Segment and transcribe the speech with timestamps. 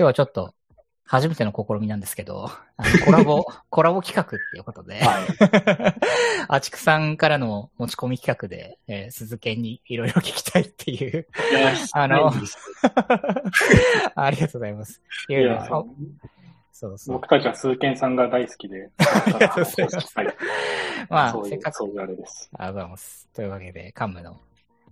[0.00, 0.54] 日はちょっと、
[1.10, 5.26] 初めての試みなんですけど、あのコラボ、 コラボ企画っていうことで、はい。
[6.46, 12.30] あちくさんからの持ち込み企画で、えー鈴研にいろいろ聞きたいっていう、いや、あの
[14.14, 15.02] ありがとうございます。
[15.28, 15.66] いいやいやや、
[16.70, 17.16] そうそう。
[17.16, 20.26] 僕たちは数件さんが大好きで、ありがとうございますはい
[21.08, 22.48] まあせっかくそういうあれです。
[22.54, 23.28] ありがとうございます。
[23.34, 24.40] というわけで、カムの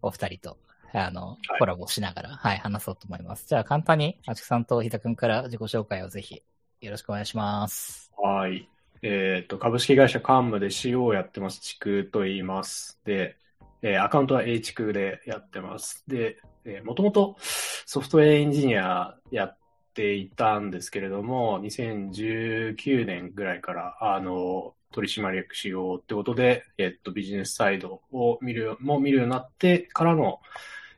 [0.02, 0.58] お二人と、
[0.92, 3.46] あの、はいコラボしながら、はい、話そうと思います。
[3.48, 6.42] じゃあ、簡単に、あちくさんとひたくんから自己紹介をぜひ、
[6.80, 8.12] よろしくお願いします。
[8.16, 8.68] はい。
[9.02, 11.60] えっ、と、株式会社カンムで CO をやってます。
[11.60, 13.00] 地区と言います。
[13.04, 13.36] で、
[13.82, 16.04] えーアカウントは A 地区でやってます。
[16.08, 19.58] で、えー、もともとソフトウェアエンジニアやっ
[19.94, 30.40] ていたんですけれども、2019年ぐらいから、あの、取締役しようってことで、えっと、ビジネスサイドを見るよ、も見るようになってからの、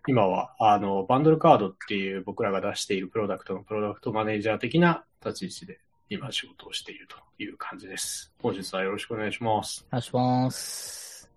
[0.09, 8.33] 今は、あの、バンドルカードっていう僕らが出しているプロダクトのプロダクトマネージャー的な立ち位置で今仕事をしているという感じです。
[8.43, 9.87] 本日はよろしくお願いします。
[9.89, 11.31] お願いします。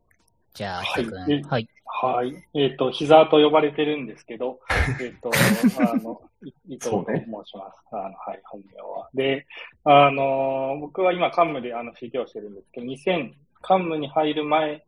[0.53, 1.43] じゃあ、はいひたくん。
[1.43, 1.69] はい。
[1.85, 2.43] はい。
[2.53, 4.59] えっ、と、膝と呼ばれてるんですけど、
[5.01, 5.31] えっ、と、
[5.79, 7.79] あの、い伊藤と申します。
[7.91, 9.09] あの、はい、本名は。
[9.13, 9.45] で、
[9.83, 14.85] あの、僕は今、カンムであの、修行してるんですけど、2000、カンムに入る前、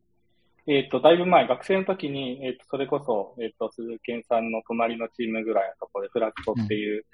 [0.67, 7.05] えっ、と、だいぶ前、学生の時に、えっ、と、それこそ、えっ、と、鈴健さんの隣のチームぐらいのところで、フラクトっていう、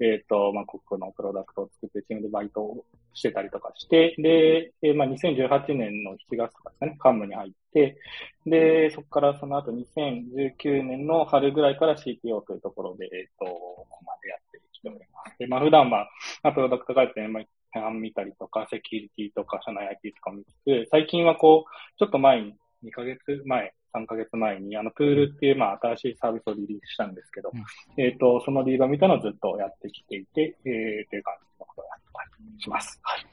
[0.00, 7.98] えっ、と、まあ、国のプロダクトを作ってるチームでバイトをしてたりとかして、で、えーまあ、2018年の7月とかですかね、カンムに入って、
[8.46, 15.38] で、そこからその後2019年の春ぐらいから CTO というところで、えっ、と、ここまでやってきております。
[15.38, 16.08] で、まあ普段は、
[16.42, 22.54] まあ、プロダクト開発で、まあ、見たりとか、セキュリティとか、社内 IT とか見つつ、最近はこう、ちょっと前に、
[22.84, 27.50] 2ヶ月前、3ヶ月前に、あの、プールっていう、まあ、新しいサービスをリリースしたんですけど、
[27.96, 32.22] えっ、と、そのリードみたいなのをずっとやってきていて、えー、という感じのことをやった
[32.54, 33.00] りします。
[33.02, 33.26] はい。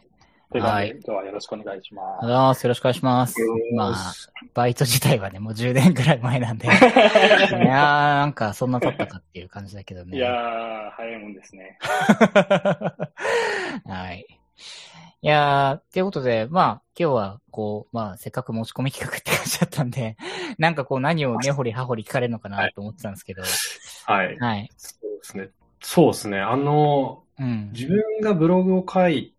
[0.59, 2.63] はい今日はよろしくお願いしまありがとうござい。
[2.63, 3.35] よろしくお願いします。
[3.73, 4.13] まあ、
[4.53, 6.67] バイト自体はね、もう10年ぐらい前なんで。
[6.67, 10.09] いやー、なんかそんな経ったかっていう感じだけどす。
[10.09, 10.17] ね。
[10.17, 11.77] いやー、早いもんですね。
[13.87, 14.27] はい。
[15.23, 20.17] いやー、っていうことで、まあ、今日は、こう、まあ、せっかく持ち込み企画って感じだったんで、
[20.57, 23.43] なんかこう、何を根掘り葉掘り聞かれるのかなと思ってたんですけど、
[24.05, 24.37] はい。
[24.39, 24.69] はい。
[24.77, 25.49] そうですね。
[25.79, 26.39] そうですね。
[26.39, 27.69] あの、うん。
[27.71, 29.35] 自分がブログを書い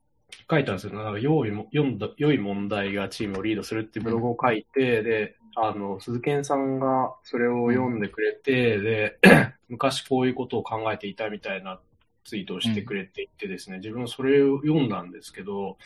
[0.50, 0.92] 書いたんですよ。
[0.92, 9.18] なんか良いも読んだ良い問題がチームをリードするっていうブログを書いて、で、あの、鈴賢さんがそれを読んでくれて、で、
[9.68, 11.80] 昔こういうことを考えていたみたいな
[12.24, 15.78] ツイートをしてくれていてですね、自分はそれを読んだんですけど、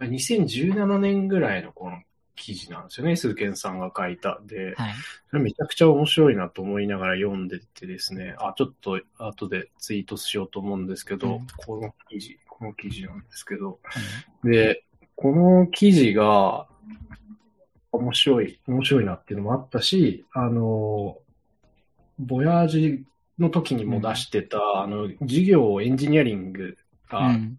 [0.00, 2.02] 2017年ぐらいのこの
[2.34, 4.40] 記事なんですよね、鈴賢さんが書いた。
[4.44, 4.94] で、はい。
[5.30, 13.80] それめちゃくちゃ面白いなと思いながら読んでてですね、あ、ちょっと後でツイートしようと思うんですけど、うんこの記事、この記事なんですけど、
[14.44, 16.66] で、この記事が
[17.92, 21.18] 面白い、面白いなっていうのもあったし、あの、
[22.18, 23.04] ボヤージ
[23.38, 26.76] の時にも出してた、あの、事業エンジニアリングう
[27.10, 27.58] がん。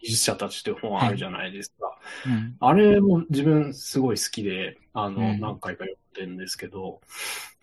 [0.00, 1.98] 技術者たちっていう本あるじゃないですか。
[2.26, 2.56] うん。
[2.60, 7.00] あれも自分すごい好きで、あの、うん何回か読んでるんですけど、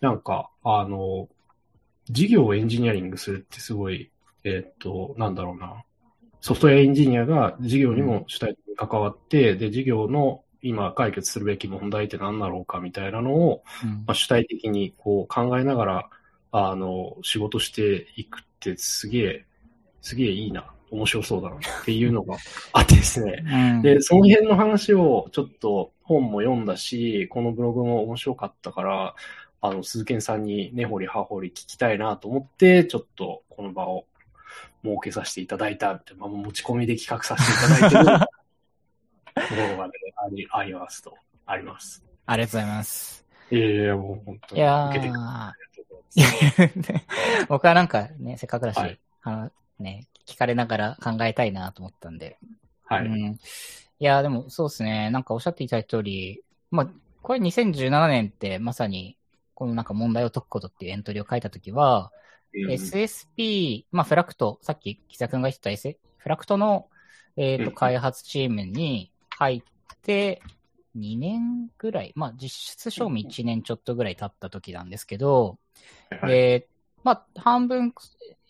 [0.01, 1.29] なんか、あの、
[2.09, 4.11] 事業をエンジニアリングするってすごい、
[4.43, 5.83] えーっと、なんだろうな。
[6.41, 16.09] ソフトウェアエンジニアが事業にも主体的に関わって、で、事業の今解決するべき問題って何だろうかみたいなのを、うんまあ、主体的にこう考えながら、
[16.57, 19.45] あの、仕事していくってすげえ、
[20.01, 22.37] すげえいいな、面白そうだなっていうのが
[22.71, 23.43] あってですね。
[23.45, 23.81] うん。
[23.81, 29.15] で、その辺の話をちょっと本も読んだし、このブログも面白かったから、
[29.59, 34.05] あの、鈴賢さんに根掘り葉掘り聞きたいなと思って、ちょっとこの場を
[34.81, 38.19] 設けさせていただいたって、まあ、持ち込みで企画させていただいてる
[39.49, 41.17] ところがね、あり、ありますと。
[41.45, 42.01] あります。
[42.25, 43.25] ありがとうございます。
[43.51, 44.89] いやいや、もう本当にいや
[46.15, 46.93] います。
[47.49, 52.37] 僕はなんかね、せっかくだし、はいあの、ね、聞かれながら考えたいなと思ったんで。
[52.85, 53.07] はい。
[53.07, 53.15] うん。
[53.33, 53.37] い
[53.99, 55.09] や、でもそうですね。
[55.09, 56.89] なんかおっしゃっていただいた通り、まあ、
[57.21, 59.17] これ2017年ってまさに、
[59.53, 66.87] このなんか問題を解くことっていうエントリーを書いたときは、うん SSP、まあ、フラクト、さっき、木田君が言ってた S、フラクトの、
[67.35, 70.41] えっ、と、うん開発チームに入って、
[70.95, 75.57] 2年ぐらい、まあ、実質賞味1年ちょっとぐらい経った時なんですけど、はい
[76.27, 76.67] で、
[77.03, 77.93] まあ、半分、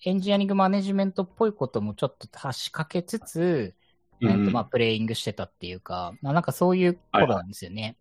[0.05, 3.73] エンジニアリングマネジメントっぽいこともちょっと足しかけつつ、
[4.21, 7.97] えっと、まあ、プレイングしてたっていうか、まあ、なんかそういうことなんですよね。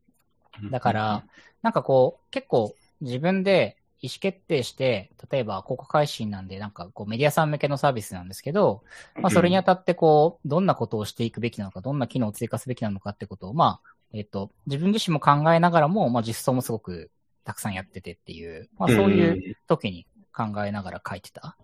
[0.71, 1.25] だから、
[1.62, 8.82] なんかこう、結構自分で意思決定して、例えば広告配信なんで、なんかこうメディアさん向けのサービスなんですけど、
[9.17, 17.11] まあそれにあたってこう、どんなことをしていくべきなのか、どんな機能を追加すべきなのかってことを、まあ、えっ、と、自分自身も考えながらも、まあ実装もすごく
[17.44, 21.56] たくさんやっててっていう、まあそういう時に考えながら書いてた、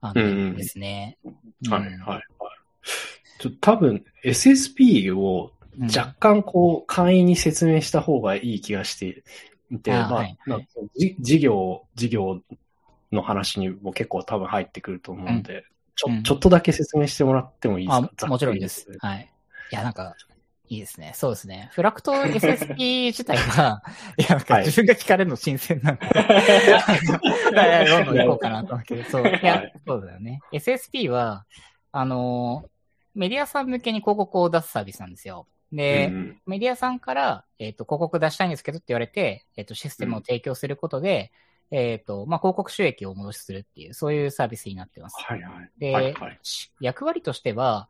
[0.00, 0.50] あうんうん。
[0.52, 1.18] の、ですね。
[1.68, 2.22] はい、はい、はい。
[3.38, 5.86] ちょ多分 SSP をうん。
[5.86, 9.22] 若干こう簡易に説明した方がいい気がして
[9.70, 10.38] いて、まあ、あはい。
[11.18, 12.42] 事業、事業
[13.10, 15.64] の話にも結構多分入ってくると思うんで、
[15.96, 16.22] ちょうん。
[16.22, 18.10] ちょっとだけ説明してもらってもいいですか？
[18.20, 18.86] あ、もちろんです。
[18.98, 19.32] はい。
[19.70, 20.14] いや、なんか、
[20.68, 21.12] いいですね。
[21.14, 21.68] そうですね。
[21.72, 23.82] フラクト SSP 自体は、
[24.16, 29.26] いや、なんかはい自分が聞かれるの新鮮なんで、 いやいやどんどん行こうかなと思うけど、そう。
[29.26, 30.40] いや、はいそうだよね。
[30.52, 31.46] SSP は、
[31.90, 32.68] あのー、
[33.14, 35.46] メディアさん向けに広告を出すサービスなんですよ。
[35.72, 41.32] で、うんメディアさんから、えっ、と、広告出したいんですけどって言われて、えっ、と、システムを提供することで、
[41.70, 45.16] えっ、と、まあ、広告収益をお戻しするっていう、そういうサービスになってます。
[45.18, 45.70] はいはい。
[45.78, 47.88] で、はいはいし役割としては、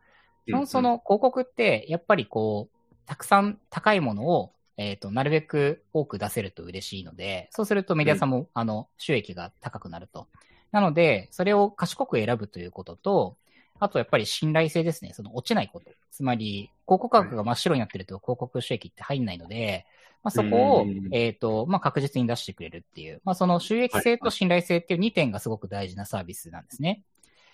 [0.48, 10.28] うんうんその広告って、やっぱりこう、たくさん高いものを、えっ、と、なるべく多く出せると嬉しいので、そうするとメディアさんも、あの、収益が高くなると。
[10.72, 13.36] なので、それを賢く選ぶということと、
[13.78, 15.12] あとやっぱり信頼性ですね。
[15.12, 15.90] その落ちないこと。
[16.10, 19.86] つまり、広告額が真っ白になってると広告収益って入んないので、
[20.22, 27.02] まあ、そこをうん、えっ、と、まあ、確実に出してくれるっていう、まあ、その収益性と信頼性っていう2点がすごく大事なサービスなんですね。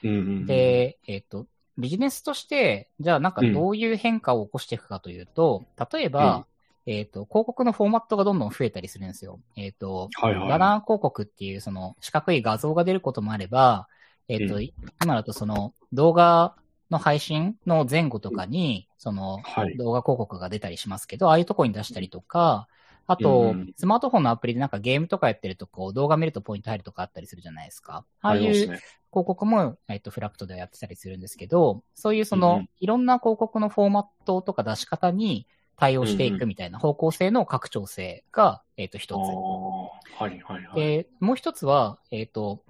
[0.05, 1.47] うんうん、で、えっ、と、
[1.79, 6.47] ビジネスとして、じゃあなんかどういう変化を起こしていくかというと、例えば、
[6.87, 9.41] えっ、と、広告のフォーマットがどんどん増えたりするんですよ。
[9.57, 10.49] えっ、と、はいはい。
[10.49, 13.89] バナー広告っていうその四角い画像が出ることもあれば、
[14.29, 16.55] えっ、と、う今だとその動画
[16.91, 22.69] の配信の前後とかに、そのはい動画広告が出たりしますけど、ああいうとこに出したりとか、
[23.09, 28.05] あと、うんスマートフォンのアプリでなんかゲームとかやってるとこう動画見るとポイント入るとかあったりするじゃないですか。
[28.21, 28.83] ああいう広。
[29.11, 35.47] 告も、えっと、フラクトではやってたりするんですけど、そういうその、いろんな広告のフォーマットとか出し方に
[35.77, 39.19] 対応していくみたいな方向性の拡張性が、えっと、一つ。
[39.19, 40.75] はいはいはい。
[40.75, 42.63] で、もう一つは、えっ、と、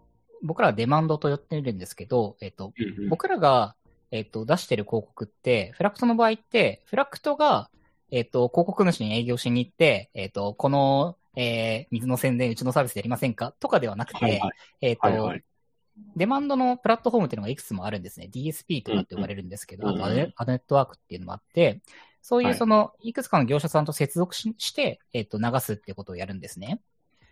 [0.43, 2.73] 僕らはデマンドと呼ってるんですけど、えっ、と、
[3.09, 3.75] 僕らが、
[4.11, 7.71] えっ、と、出してる広告って、フラクトの場合って、フラクトが、
[8.11, 13.53] えっ、と、広告主に営業しに行って、えっ、と、この、えー水の宣伝うちのサービスでやりませんか？
[13.61, 14.53] とかではなくて、はいはい。
[14.81, 15.45] えっ、と、はいはい。
[16.17, 18.29] デマンドのプラットフォームっていうのがいくつもあるんですね。
[18.33, 20.03] DSP とかって呼ばれるんですけど、うんうん。
[20.03, 21.81] あとアネットワークっていうのもあって、
[22.23, 22.59] そういうはい。
[22.59, 26.81] その、いくつかの業者さんと接続しして、えっ、と、流すってことをやるんですね。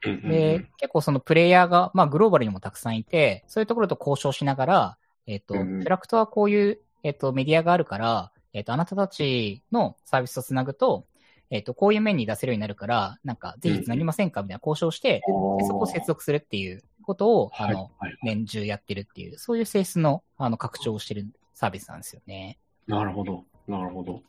[0.05, 0.31] うんうんうん。
[0.31, 5.83] で、結構そのプレイヤーが、まあグローバルにもたくさんいて、そういうところと交渉しながら、えっ、と、うんうん。
[5.83, 11.07] フラクトはこういう、えっ、と、メディアがあるから、えっ、と、あなたたちのサービスとつなぐと、
[11.51, 14.43] えっ、と、こういう面に出せるようになるから、なんか、ぜひつなぎませんか？
[14.43, 15.21] みたいな交渉して、
[15.59, 22.59] でそこを接続するっていうことを、あの、はいはい年中やってるっていう、そういう性質の、あの、拡張をしてるサービスなんですよね。
[22.87, 23.45] なるほど。
[23.69, 24.23] なるほど。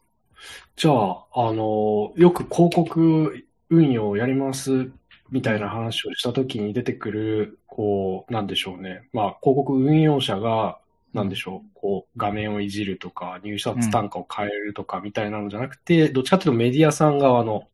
[0.75, 4.91] じゃあ、あの、よく広告運用をやります
[5.31, 9.07] みたいな話をしたときに出てくる、こう、なんでしょうね。
[9.13, 10.79] まあ、広告運用者が、
[11.13, 17.68] なんでしょう、こう、画面をいじるとか、入札単価を変えるとかみたいなのじゃなくて、どっちかというとメディアさん側の、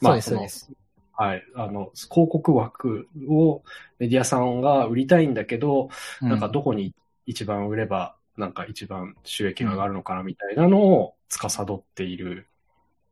[0.00, 0.70] そうです、そうのです。
[1.12, 3.62] はい、あの、広告枠を
[3.98, 5.88] メディアさんが売りたいんだけど、
[6.20, 6.94] なんかどこに
[7.26, 12.46] 一番売れば、なんか一番収益が上がるのかなみたいなのを司っている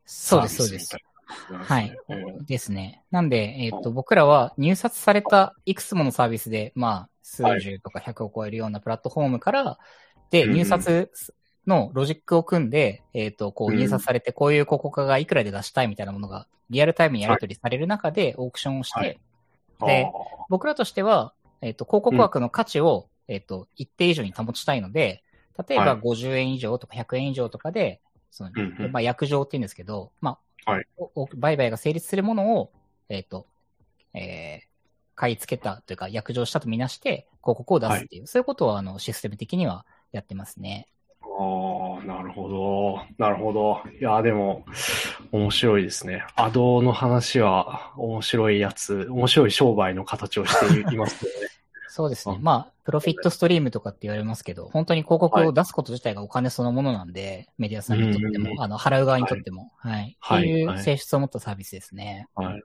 [0.04, 1.48] そうです、そうですサービスみ。
[1.48, 2.36] たいなはいですね。
[2.46, 3.02] ですね。
[3.10, 9.78] なんで、えっ、と、僕らは入札されたいくつものサービスで、まあ、数十とか100を超えるようなプラットフォームから、
[10.30, 11.10] で、入札
[11.66, 13.78] のロジックを組んで、えっ、と、こううん。
[13.78, 19.18] 入札されて、こういう広告がいくらで出したいみたいなものが、リアルタイムにやり取りされる中でオークションをして、はい。
[19.86, 20.10] で
[20.48, 25.24] 僕らとしては、えっ、と、広告枠の価値を、えっ、と、一定以上に保ちたいので、
[25.68, 26.00] 例えばはい。
[26.00, 28.50] 50円以上とか100円以上とかで、その、
[28.92, 30.80] まあ、約定って言うんですけど、まあ、
[31.36, 32.72] 売買が成立するものを、
[33.08, 33.46] えっ、と、
[34.14, 34.75] えー
[35.16, 40.86] 買い付けたというか、約定したとみなして、広告を出すっていう、そういうことを、あの、システム的にはやってますね。
[41.22, 41.26] あ
[42.00, 43.00] あ、なるほど。
[43.18, 43.82] なるほど。
[43.98, 44.64] いや、でも、
[45.32, 46.24] 面白いですね。
[46.36, 51.48] アドの話は面白いやつ、面白い商売の形をしていますよね。
[51.88, 52.42] そうですねあ。
[52.42, 60.16] まあ、プロフィットストリームとかって言われますけど、本当に広告を出すこと自体がお金そのものなんで、メディアさんにとっても、うんうんうんあの、払う側にとっても、はい。
[60.20, 62.28] はいっていはいう性質を持ったサービスですね。
[62.34, 62.56] はい。
[62.56, 62.62] い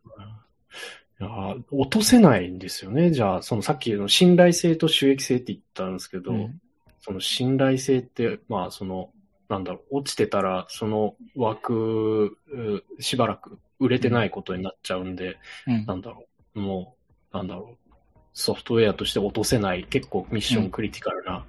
[1.21, 3.11] や、落とせないんですよね。
[3.11, 6.61] じゃあ、そのさっきの信頼性と収益性って言ったんですけど、うん
[7.03, 9.09] その信頼性って、まあ、その、
[9.49, 15.37] なんだろう、落ちてたら、その枠、うしばらく売れてないことになっちゃうんで、
[15.67, 16.95] うんなんだろう、も
[17.33, 17.91] う、なんだろう、
[18.33, 21.43] ソフトウェアとして落とせない、結構ミッションクリティカルな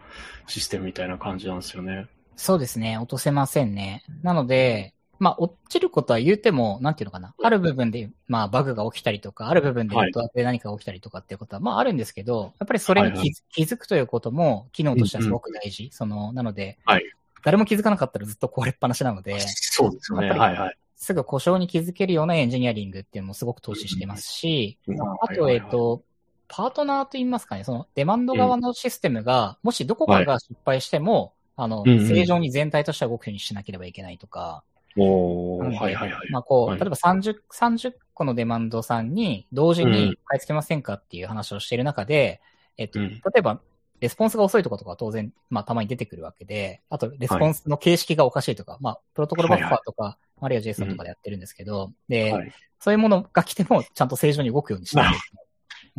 [0.46, 2.06] システムみたいな感じなんですよね。
[2.34, 2.96] そうですね。
[2.96, 4.04] 落とせませんね。
[4.22, 7.32] なので、まあ、落ちることは言うても、なんていうのかな。
[7.40, 15.90] ある部分で、まあ、バグが起きたりとか、ある部分でネットワークで何かが起きたりとかっていうことは、まあ、あるんですけど、やっぱりそれに気,、はいは気づくということも、機能としてはすごく大事。
[15.92, 17.04] その、なので、はい。
[17.44, 20.30] 誰も気づかなかったらずっと壊れっぱなしなので、そうですよね。
[20.30, 20.76] はいはい。
[20.96, 25.54] すぐ故障に気づけるようなエンジニアリングっていうのもすごく投資してますし、あと、はいはいはい。
[25.54, 26.02] えっ、と、
[26.48, 32.08] パートナーと言いますかね、そのデマンド側のシステムが、もしどこかが失敗しても、あの、うんうん。
[32.08, 34.64] 正常に全体としては動くようにしなければいけないとか、
[34.96, 36.12] おはいはいはい。
[36.30, 42.40] まあこう、はい例えば30、30個のデマンドさんに同時に買い付けませんかっていう話をしている中で、
[42.76, 43.60] えっと、うん例えば、
[44.00, 55.36] レスポンスが遅いところとかは当然、まあ、たまに出てくるわけで、あと、レスポンスの形式がおかしいとか、まあ、プロトコルバッファーとか、あるいは JSON とかでやってるんですけど、で、はいそういうものが来ても、ちゃんと正常に動くようにしないといけ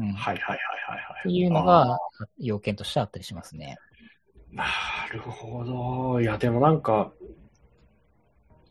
[0.01, 0.09] ない。
[0.09, 0.13] うん。
[0.15, 1.97] はいはいはいはいっていうのが、
[2.37, 3.77] 要件としてあったりしますね。
[4.51, 4.65] な
[5.13, 6.19] るほど。
[6.19, 7.13] いや、でもなんか、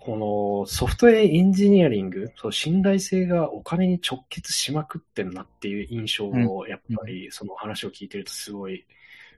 [0.05, 8.85] このソフトウェアエンジニアリング、そう信頼性がお金に直結しまくってんなっていう印象を、やっぱりその話を聞いてるとすごい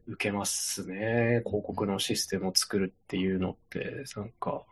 [0.08, 1.42] 受けますね。
[1.44, 4.62] 広告のシステムを作るっていうのって、なんか。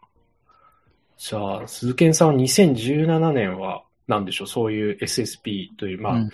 [1.19, 6.31] じゃあ、鈴賢さんは2017年は何でしょう、そういう SSP という、まあ、うん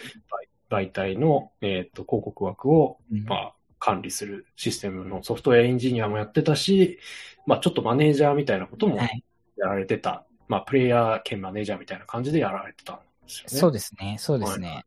[0.71, 6.99] 媒体の、えー、と広告枠をうんまあ、管理するシステムのソフトウェアエンジニアもやってたし、
[7.47, 9.25] まあ、ちょっとマネージャーみたいなこともやはい。
[9.67, 10.25] られてた。
[10.49, 13.59] まあ、プレイヤー兼マネージャーみたいな感じでやられてたんですよね。
[13.59, 14.17] そうですね。
[14.19, 14.85] そうですね。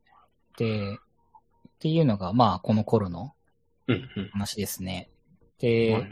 [0.58, 0.98] で、っ
[1.80, 3.34] ていうのが、まあ、この頃の
[3.88, 4.30] うんうん。
[4.30, 5.10] 話ですね。
[5.60, 6.10] で、はい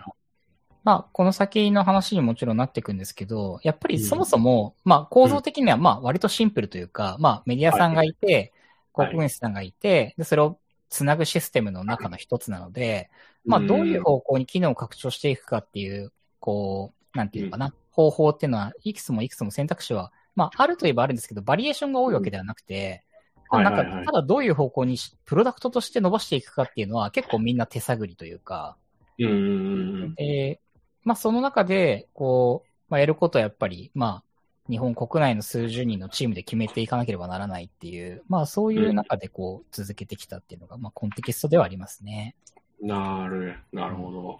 [0.84, 8.52] まあ、この先の話にもちろんなっていくんですけど、やっぱりそもそも、まあ、構造的には、まあ、割とシンプルというか、まあ、メディアさんがいて、はい
[9.00, 13.10] 広告主さんがいて、で、それをつなぐシステムの中の一つなので、
[13.46, 23.04] まあ、どういう方向に機能を拡張していくかっていう、こう、なんていうのかな、方法っていうのは、いくつもいくつも選択肢は、まあ、あるといえばあるんですけど、バリエーションが多いわけではなくて、
[23.52, 28.78] うんなんか、ただどういう方向にしプロダクトとして伸ばしていくかっていうのは、結構みんな手探りというか、
[29.18, 30.70] うんうんうんえー
[31.04, 34.24] まあその中で、こう、まあやることはやっぱり、まあ、
[34.70, 42.36] 日本国内の数十人のチームで決めていかなければならないっていう、まあそういう中でこう続けてきたっていうのが、まあコンテキストではありますね。
[42.82, 44.40] なる、なるほど。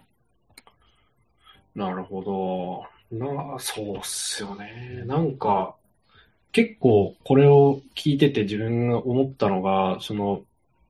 [1.74, 2.99] なるほど。
[3.10, 5.02] な、そうっすよね。
[5.06, 5.76] なんか、
[6.52, 10.42] 結構これを聞いてて自分が思ったのが、その、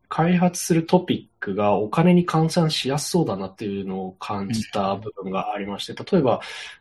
[0.09, 6.41] 開発するトピックがお金に換算しやすそうだなっていうのを感じた部分がありまして、例えば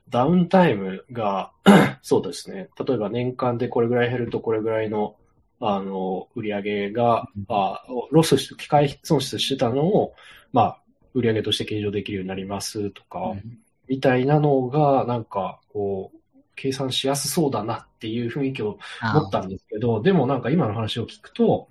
[0.10, 1.51] ダウンタイムが、
[2.01, 5.15] そうですね、例えば年間でこれぐらい減るとこれぐらいの、
[5.62, 10.15] あの、売り上げが、あロスして、機械損失してたのを、
[10.51, 10.81] まあ、
[11.13, 16.19] 売り上げとして計上できるようになりますとか、うんみたいなのが、なんか、こう、
[16.55, 18.77] 計算しやすそうだなっていう雰囲気を
[19.13, 21.69] 持ったんですけど、でもなんか今の話を聞くと、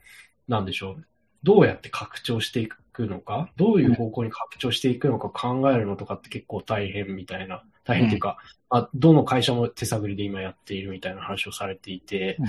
[0.48, 1.04] なんでしょう？
[1.42, 8.38] どうやって拡張していくのか、どういう方向に拡張していくのか考えるのとかって結構大変みたいな、大変っていうか、
[8.70, 12.46] あどの会社も手探りで今やっているみたいな話をされていて、うん。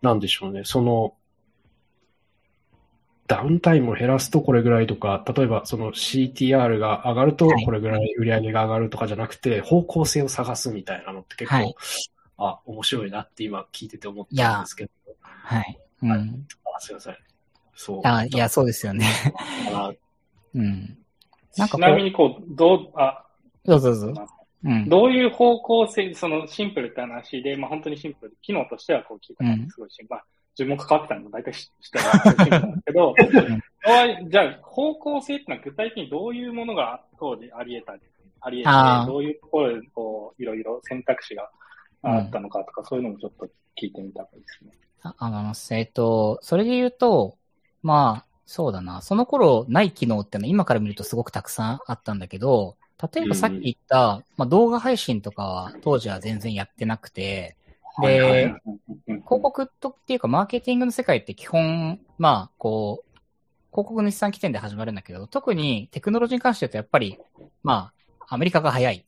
[0.00, 1.14] なんでしょうね、その、
[3.26, 11.74] ダウンタイムを減らすとこれぐらいとか、例えばその CTR が上がるとはいこれぐらい売り上げが上がるとかじゃなくて、方向性を探すみたいなのって結構、はい
[12.38, 14.90] あ、面白いなって今聞いてて思ったんですけど、
[15.20, 15.78] はい。
[16.02, 16.46] うん。
[16.74, 17.16] あすいません。
[17.74, 18.00] そう。
[18.04, 19.06] あいや、そうですよね。
[19.72, 19.92] あ
[20.54, 20.98] うん。
[21.56, 23.24] なんかこうちなみにこう、どう、あ、
[23.64, 24.26] どうぞどうぞ。
[24.64, 24.88] うん。
[24.88, 30.16] どういう方向性、そのシンプルって話で、まあ本当にシンプルで、機能としてはこう聞いたすごいシンプル。
[30.16, 30.24] まあ、
[30.58, 33.14] 自分も関わってたのも大体知ってるシンプルなんですけど、
[34.30, 38.00] じゃあ方向性っていうのは具体的にどういうものが当時あり得たり、
[38.40, 41.50] あり得て、どういうところでこう、いろいろ選択肢が
[42.02, 43.46] あったのかとか、そういうのもちょっと
[43.78, 44.72] 聞いてみたいですね。
[45.02, 47.36] ああの、えっと、それで言うと、
[47.82, 49.02] まあ、そうだな。
[49.02, 52.76] その頃ない機能ってのは今から見るとすごくたくさんあったんだけど、
[53.14, 57.56] 例えばさっき言った、まあ、動画配信とかは当時は全然やってなくて、
[58.00, 58.60] で、はいはいうん
[59.26, 63.06] 広告とっていうかマーケティングの世界って基本、まあ、こう、
[63.72, 67.18] 広告の日産起点で始まるんだけど、特にテクノロジーに関して言うとやっぱり、
[67.62, 69.04] まあ、アメリカが早い。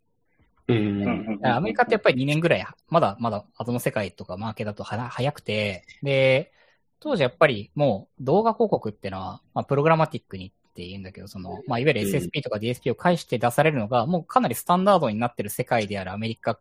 [0.67, 1.41] うん。
[1.43, 6.53] アメリカってやっぱり2年ぐらい、まだまだ後の世界とかマーケだとは早くて、で、
[7.01, 16.59] 当時やっぱりもう動画広告っていうのは、まあ、プログラマティックにって言うんだけど、その、まあ、いわゆる SSP とか DSP を介して出されるのが、もうかなりスタンダードになってる世界であるアメリカ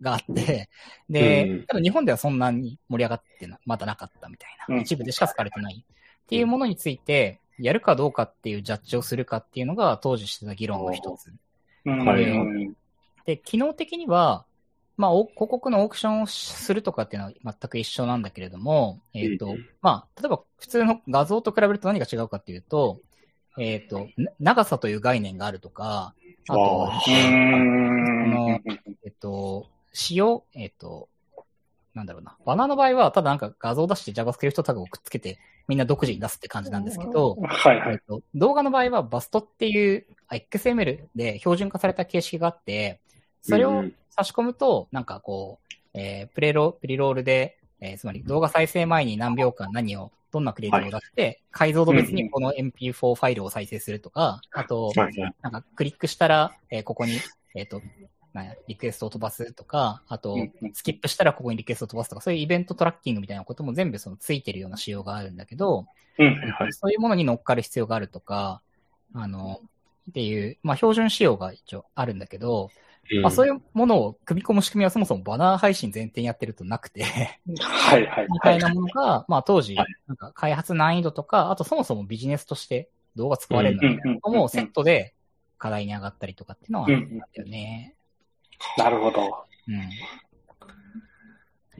[0.00, 0.68] があって、
[1.08, 4.80] で、うんただ日本ではそんなに盛り上がってな、まだなかったみたいな、うん。
[4.82, 11.32] 一部でしか使われてないっていうものについて、やるかどうかっていうジャッジをするかっていうのが当時してた議論の一つ。
[13.26, 14.46] で、機能的には、
[14.96, 23.00] まあ、お広告のオークションをするとかっていうのは全く一緒なんだけれども、えっ、とうん、まあ、例えば普通の画像と比べると何が違うかっていうと、
[23.58, 26.14] えっ、と、な長さという概念があるとか、
[26.48, 28.60] あと、あの
[29.04, 31.08] えっと、仕様、えっと、
[31.94, 32.36] なんだろうな。
[32.44, 37.92] バナーの場合は、ただなんか画像を出して JavaScript タグをくっつけて、みんな独自に出すって感じなんですけど、はいはい。
[37.94, 43.00] えっと、動画の場合はバストっていうあ XML で標準化された形式があって、
[43.42, 57.18] それを差し込むと、なんかこう、えープレロ、プリロールで、えーつまり動画再生前に何秒間何を、どんなクリエイティブを出して、解像度別にこの MP4 ファイルを再生するとか、あと、はいはいなんかクリックしたら、えーここに、
[57.54, 57.82] えっ、と、
[58.32, 60.36] なんやリクエストを飛ばすとか、あと
[60.72, 65.86] スキップしたらここにリクエストを飛ばすとか、そういうイベントトラッキングみたいなことも全部そのついてるような仕様があるんだけど、
[66.18, 66.72] うんはいはい。
[66.72, 68.62] そういうものに乗っかる必要があるとか、
[69.14, 69.60] あの、
[70.10, 72.70] っていう、まあ標準仕様が一応あるんだけど、
[73.22, 78.26] まあそういうものを組み込む仕組みはそもそもバナー配信前提にやってるとなくて、はいはい。
[78.30, 85.14] みたいなものが、まあ当時はい、なんか開発難易度とか、あとそもそもビジネスとして動画使われるのみたいなのもセットで
[85.58, 87.94] 課題に上がったりとかっていうのはあったんだよね。
[88.76, 89.44] なるほど。
[89.68, 89.80] うん。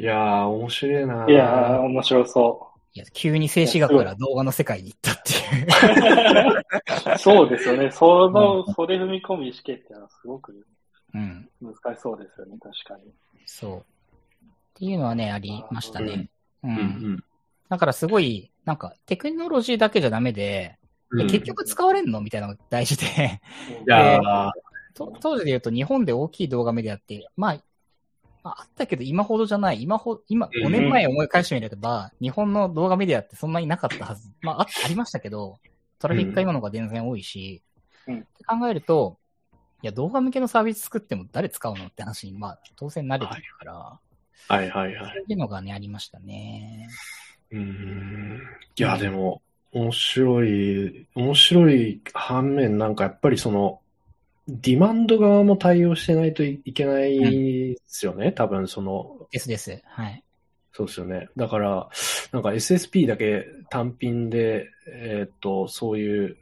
[0.02, 7.14] いやー、面白いないいやー、面白そいや、急に静止画から動画の世界に行ったっていう。
[7.14, 7.18] う。
[7.18, 7.90] そうですよね。
[7.90, 10.66] その、それ踏み込む意思決定はすごく
[11.14, 11.48] うん。
[11.60, 13.12] 難しそうですよね、確かに。
[13.46, 13.78] そう。
[13.78, 13.82] っ
[14.74, 16.30] ていうのはね、ありましたね。
[16.62, 16.68] う。
[16.68, 17.24] うんん
[17.68, 20.78] だからすごい、なんかテクノロジーだけじゃダメで、
[21.10, 21.22] うん。
[21.22, 22.20] え結局使われんの？
[22.20, 23.40] みたいなのが大事で、
[23.86, 24.50] いやー、
[24.94, 27.60] と当時で言うと日本で大きい動画メディアって、まあ、
[28.42, 29.82] まあ、あったけど今ほどじゃない。
[29.82, 34.30] 今ほ、今、うん5年前思い返してみれば、日本の動画メディアってそんなになかったはず。
[34.42, 35.58] まあ、あありましたけど、
[35.98, 37.62] トラフィックが今の方が全然多いし、
[38.06, 39.18] うんって考えると、
[39.82, 43.98] いや、動画向けのサービス作っても誰使うのって話に、まあ、当然慣れてるから、
[44.48, 45.12] はいはいはい。
[45.14, 46.88] そういうのがね、ありましたね。
[47.50, 48.40] うーん。
[48.76, 53.80] いや、でも、面白い、面白い反面、なんかやっぱりその、
[54.60, 58.32] ディマンド側も対応してないといけないですよね。
[58.32, 59.82] 多分その、ですです。
[59.86, 60.24] はい。
[60.72, 61.28] そうですよね。
[61.36, 61.88] だから、
[62.32, 66.36] なんか SSP だけ単品で、えーっと、そういう、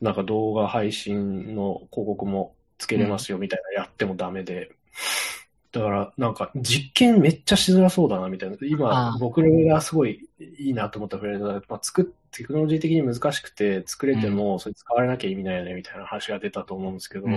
[0.00, 4.70] なんか動画配信の広告もつけれますよみたいなやってもダメで、
[5.74, 8.56] だから、なんか実験めっちゃしづらそうだなみたいな。
[8.56, 17.32] あ今、あ僕がすごいいいなと思ったフレーズは、まあ、作っテクノロジー的に難しくて、作れてもそれ使われなきゃ意味ないよねみたいな話が出たと思うんですけど、うん。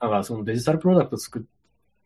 [0.00, 1.42] なんかそのデジタルプロダクト作っ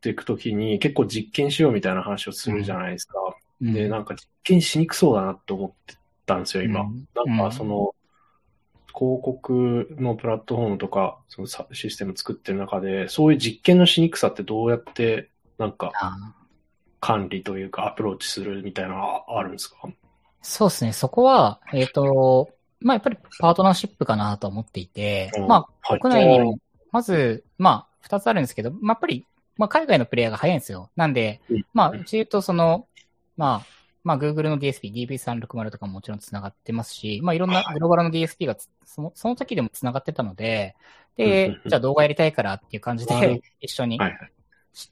[0.00, 3.18] ていくときに結構実験しようみたいな話をするじゃないですか。
[3.60, 6.82] うんで、なんか実験しにくそうだなって思ってたんですよ、今。
[6.82, 7.94] うんなんかその、
[8.86, 16.16] 広告のプラットフォームとか、そのさシステム作ってる中で、そういう実験のしにくさってどうやって、なんかあ
[17.00, 19.76] 管理というかアプローチするみたいなのはあるんですか？
[20.42, 20.92] そうですね。
[20.92, 22.48] そこは、えっ、と、
[22.80, 26.00] まあ、やっぱりパートナーシップかなと思っていて、うんまあ、はい。
[26.00, 26.58] 国内にも、
[26.92, 30.90] まず、まあ、二つあるんですけど、まあ、やっぱり、まあ、海外のプレイヤーが早いんですよ。
[30.94, 32.86] なんでうん、まあ、うちで言うと、その、
[33.36, 33.66] まあ、
[34.04, 40.76] まあ、Google の DSP、DV360 とかももちろん繋がってますし、まあ、いろんなグローバルの DSP がつそのその時でも繋がってたので、
[41.16, 44.00] でうん、じゃあ動画やりたいからっていう感じで、 一緒に。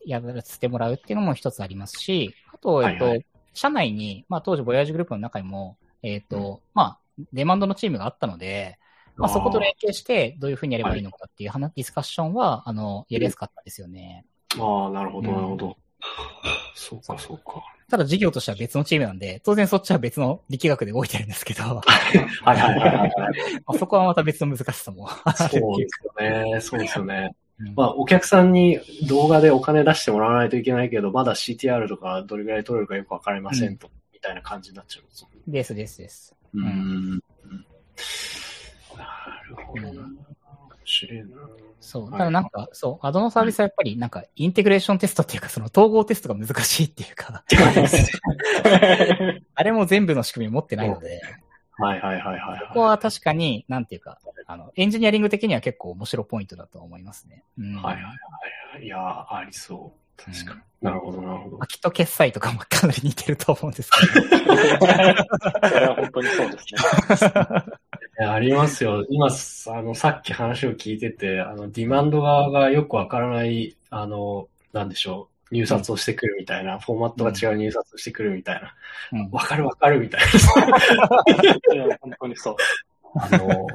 [0.04, 6.98] やらせてもらうっていうのも一つありますし、あと、えっと、はいは社内に、まあ当時ボヤージュグループの中にも、えっと、まあ、
[7.32, 8.78] デマンドのチームがあったので、
[9.16, 14.26] まあそこと連携してどういうふうにやればいいのかっていう話、ディスカッションは、あの、やりやすかったですよね。
[14.58, 15.76] ああ、なるほど、うんなるほど。
[16.74, 17.62] そうか、そうか。
[17.88, 21.80] ただ事業としては別のチームなんで、当然そっちは別の力学で動いてるんですけど、ま
[22.44, 23.12] はいはいはいはい。
[23.64, 26.60] あそこはまた別の難しさもそうですよね。
[26.60, 27.34] そうですよね。
[27.58, 35.26] うんまあ、お客さんに動画でお金出してもらわないといけないけど、まだ CTR とかどれぐらい取れるかよくわかりませんと、みたいな感じになっちゃうんです。
[35.46, 36.34] ですですです。
[36.54, 37.10] ううんん。
[38.96, 39.88] なるほどな。
[39.88, 40.18] うん
[40.86, 41.26] 面白いな。
[41.80, 42.02] そう。
[42.04, 47.44] はいただなんか、そう、アドのサービスはやっぱりなんか、インテグレーションテストっていうか、その統合テストが難しいっていうか、
[49.54, 51.20] あれも全部の仕組み持ってないので、
[51.78, 52.60] はいはいはいはい。
[52.68, 57.44] ここは確かに、なんていうか、あの、エンジニアリング的には結構面白いポイントだと思いますね。
[57.58, 57.74] うん。
[57.76, 58.12] はいはいはい
[58.76, 58.84] はい。
[58.84, 59.00] いやー、
[59.34, 60.22] ありそう。
[60.22, 60.60] 確かに。
[60.80, 61.66] なるほどなるほどまあ。
[61.66, 64.26] きっと決済とかもかなり似てると思うんですけど。
[65.68, 67.30] それは本当にそうですね。
[68.18, 69.04] いやありますよ。
[69.10, 78.74] 今、あの、さっき話を聞いてて、あの、ディマンド側がよくわからない、あの、なんでしょう、入札をしてくるみたいな、フォーマットが違う入札をしてくるみたいな、
[79.12, 80.20] うんわかるわかるみたい
[81.74, 82.56] いや本当にそう。
[83.14, 83.66] あの、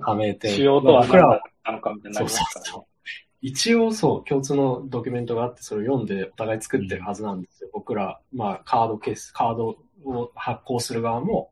[0.00, 0.54] 加盟店。
[0.54, 2.66] 仕様とは何だったのかみたいになりますからね。
[2.66, 2.84] そうそう
[3.46, 7.68] 一応そう、共通のドキュメントがあって、それを読んでお互い作ってるはずなんですよ。
[7.74, 11.50] 僕ら、まあ、カードケース、カードを発行する側も、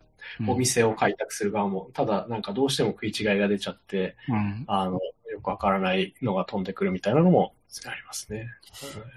[0.48, 4.64] お店を開拓する側も、ただ、なんかどうしても食い違いが出ちゃって、うん。
[4.68, 4.92] あの、
[5.30, 7.52] よくわからないのが飛んでくるみたいなのも
[7.86, 8.48] ありますね。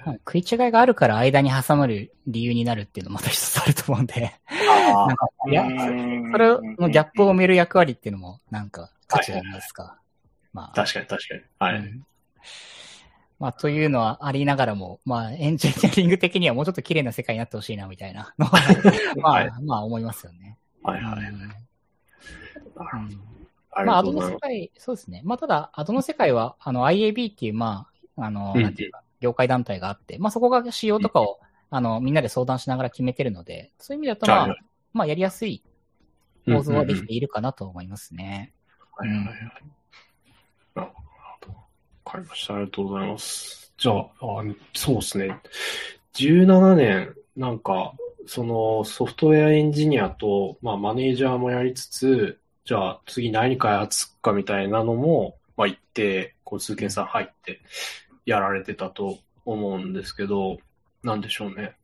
[0.05, 9.97] はい食い違いがあるから間に挟まる理由になるっていうのもまた一つあると思うんで、あなんか、いや、うんそれのギャップを埋める役割っていうのも、なんか、価値じゃないですか。
[10.53, 10.73] まあ。
[10.73, 11.41] 確かに確かに。
[11.59, 11.79] はい。
[11.79, 12.05] うん
[13.37, 18.57] まあ、というのはありながらも、まあ、エンジニアリング的にはもうちょっと綺麗な世界になってほしいな、みたいなのは、
[19.21, 20.57] まあ、はいまあ、思いますよね。
[20.83, 21.25] はいはい。
[21.25, 21.39] うん
[23.85, 24.13] まあ、アド。
[24.13, 25.21] の世界、そうですね。
[25.25, 34.56] まあ、ただ、アドの世界は、あの、IAB っていう、まあ、あの、うんなんていうか、業界団体があって、まあ、そこが仕様とかを、あの、みんなで相談しながら決めてるので、そういう意味だと、まあ、
[34.93, 35.63] まあ、やりやすい
[36.45, 38.54] 構造はできているかなと思いますね。
[38.95, 39.36] はいはいはい。
[40.75, 41.54] なるほど。
[41.54, 41.60] わ
[42.06, 42.56] かりました。
[42.56, 43.73] ありがとうございます。
[43.78, 44.08] じゃあ、あ
[44.73, 45.39] そうですね。
[46.13, 47.93] 17年、なんか、
[48.28, 57.62] そのソフトウェアエンジニアと、まあ、マネージャーもやりつつ、じゃあ次何開発かみたいなのも、まあ、一定、こう、通研さん入って
[58.25, 60.57] やられてたと思うんですけど、
[61.03, 61.75] なんでしょうね。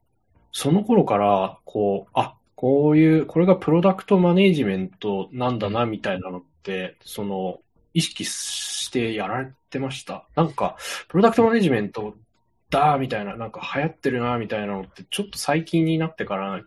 [0.51, 7.59] その頃から、こう、あ、こういう、これがプロダクトマネージメントなんだな、みたいなのって、その、
[7.93, 10.25] 意識してやられてました？
[10.35, 10.77] なんか、
[11.07, 12.15] プロダクトマネジメント
[12.69, 16.61] だ、みたいな、なんか流行ってるな、みたいなのって、ちょっと最近になってから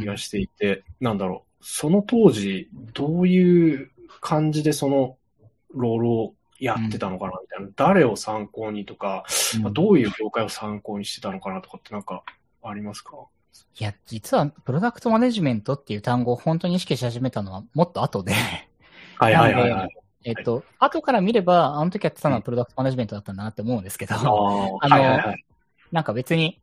[0.00, 5.16] 気がしていて、なんだろう、その当時、どういう感じでその
[5.74, 9.24] ロールをやってたのかな、みたいな、誰を参考にとか、
[9.60, 12.22] まあどういう業界を参考にしてたのかなとかってなんか
[12.62, 13.16] ありますか？
[13.78, 18.32] いや、実は、プロダクトマネジメントっていう単語を本当に意識し始めたのはもっと後で、
[19.16, 19.88] はいはいはいはい。
[20.24, 25.44] えっと、後から見れば、あの時やってたのはプロダクトマネジメントだったなって思うんですけど、ああ、あはいのはいはい。
[25.90, 26.62] なんか別に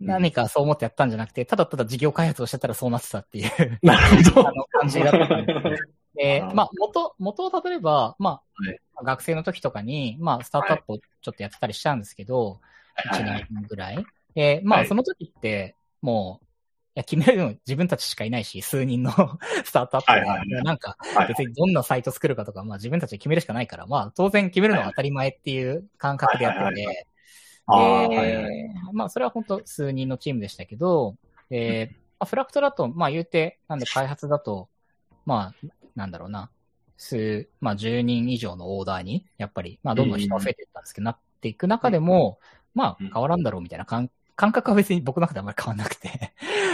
[0.00, 4.52] 何かそう思ってやったんじゃなくて、ただただ事業開発をしてたらそうなってたっていうなるほどあ。
[4.52, 5.78] の感じだったんですよ。
[6.16, 8.78] でまあ、元、元をたどれば、まあ、はい。
[9.04, 12.60] 学生の時とかに、まあ、スタートアップをちょっとやってたりしたんですけど、
[13.04, 13.22] 1はい。
[13.22, 14.06] はいはい年ぐらい。
[14.34, 14.88] で、まあ、はい。
[14.88, 16.48] その時って、もう、い
[17.00, 19.12] や、決めるの自分たちしかいないし、数人の
[19.64, 20.48] スタートアップが、はいはいはい。
[20.48, 21.28] もうなんか、はい。
[21.28, 27.06] 別にどんなサイト作るかとか、まあ自分たちで決めるしかないから、まあ当然決めるのは当たり前っていう感覚でやってて。
[27.68, 31.16] で、まあそれは本当数人のチームでしたけど、
[31.50, 34.68] えーまあ、フラクトだと、まあ言うて、なんで開発だと、
[35.26, 36.50] まあ、なんだろうな、
[36.96, 42.38] 数、まあ10人以上のオーダーに、やっぱり、まあどんどん人が増えていったんですけど、なっていく中でも、
[42.74, 46.08] まあ変わらんだろうみたいな感感覚は別に僕の中であんまり変わんなくて、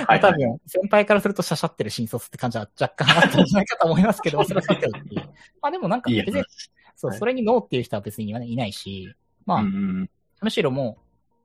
[0.07, 5.15] はい多分、先輩からするとしゃしゃってる新卒って感じは若干あったんじゃないかと思いますけど、 それはさておき。
[5.61, 6.43] まあでもなんか別に、
[6.97, 7.19] そう、はい。
[7.21, 9.15] それにノーっていう人は別にいないし、
[9.47, 10.09] まあ、む
[10.51, 10.99] しろも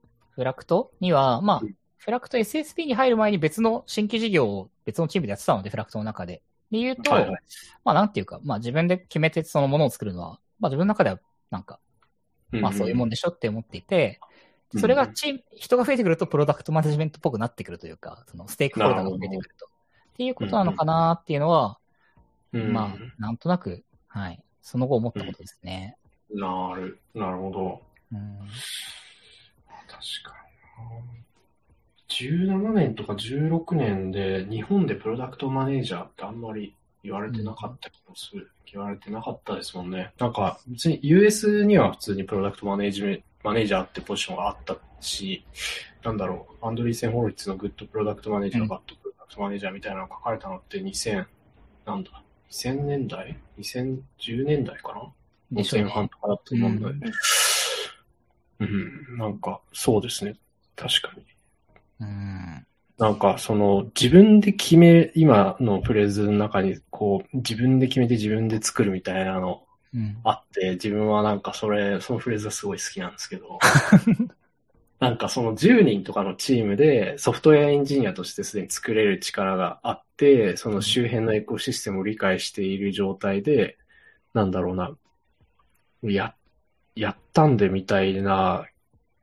[0.03, 6.41] う、フラクトには、まあうん、フラクト SSP に入る前に別の新規事業を別のチームでやってたので、フラクトの中で。
[6.71, 7.31] で言うと、はいはい
[7.83, 11.79] まあなんていうか、まあ自分で決めてそのものを作るのは、まあ自分の中ではなんか、
[12.51, 14.19] うんまあそういうもんでしょって思っていて、
[14.75, 19.65] それがチーム、人が増えてくるとプロダクトマネジメントっぽくなってくるというか、そのステークホルダーが増えてくると。
[19.65, 19.69] っ
[20.17, 21.77] ていうことなのかなっていうのは、
[22.51, 24.43] うんまあ、なんとなく、はい。
[24.61, 25.95] その後思ったことですね。
[26.33, 27.81] なる、なるほど。
[28.11, 28.39] うん。
[29.87, 30.35] 確か
[30.79, 31.17] にな。
[32.19, 38.51] 17年とか16年で日本でプロダクトマネージャーってあんまり言われてなかった気もする。
[38.71, 40.11] 言われてなかったですもんね。
[40.19, 45.45] なんか別に US には普通にプロダクトマネージメマネージャーってポジションがあったし、
[46.03, 51.25] なんだろう、アンドリーセン・ホロイツのグッドプロダクトマネージャー、うんバッドプロダクトマネージャーみたいなのが書かれたのって2000、
[51.85, 54.77] なんだ、2000年代 ?2010 年代？
[54.77, 55.13] かな
[55.51, 57.11] でしょうね前半とかだと思うんだよね。
[58.59, 60.35] うん、なんか、そうですね。
[60.75, 61.23] 確かに。
[61.99, 62.65] うん。
[62.97, 70.17] なんか、その、自分で決め、今のフレーズの中に、こう、自分で決めて自分で作るみたいなのうん。
[70.23, 73.59] あって、自分はなんかそれ、そのフレーズがすごい好きなんですけど、
[74.99, 83.77] なんかその10人とかのチームでソフトウェアエンジニアとしてすでに作れる力があって、その周辺のエコシステムを理解している状態で、
[84.33, 84.97] なんだろうな、
[86.03, 86.33] や、
[86.95, 88.65] やったんでみたいな、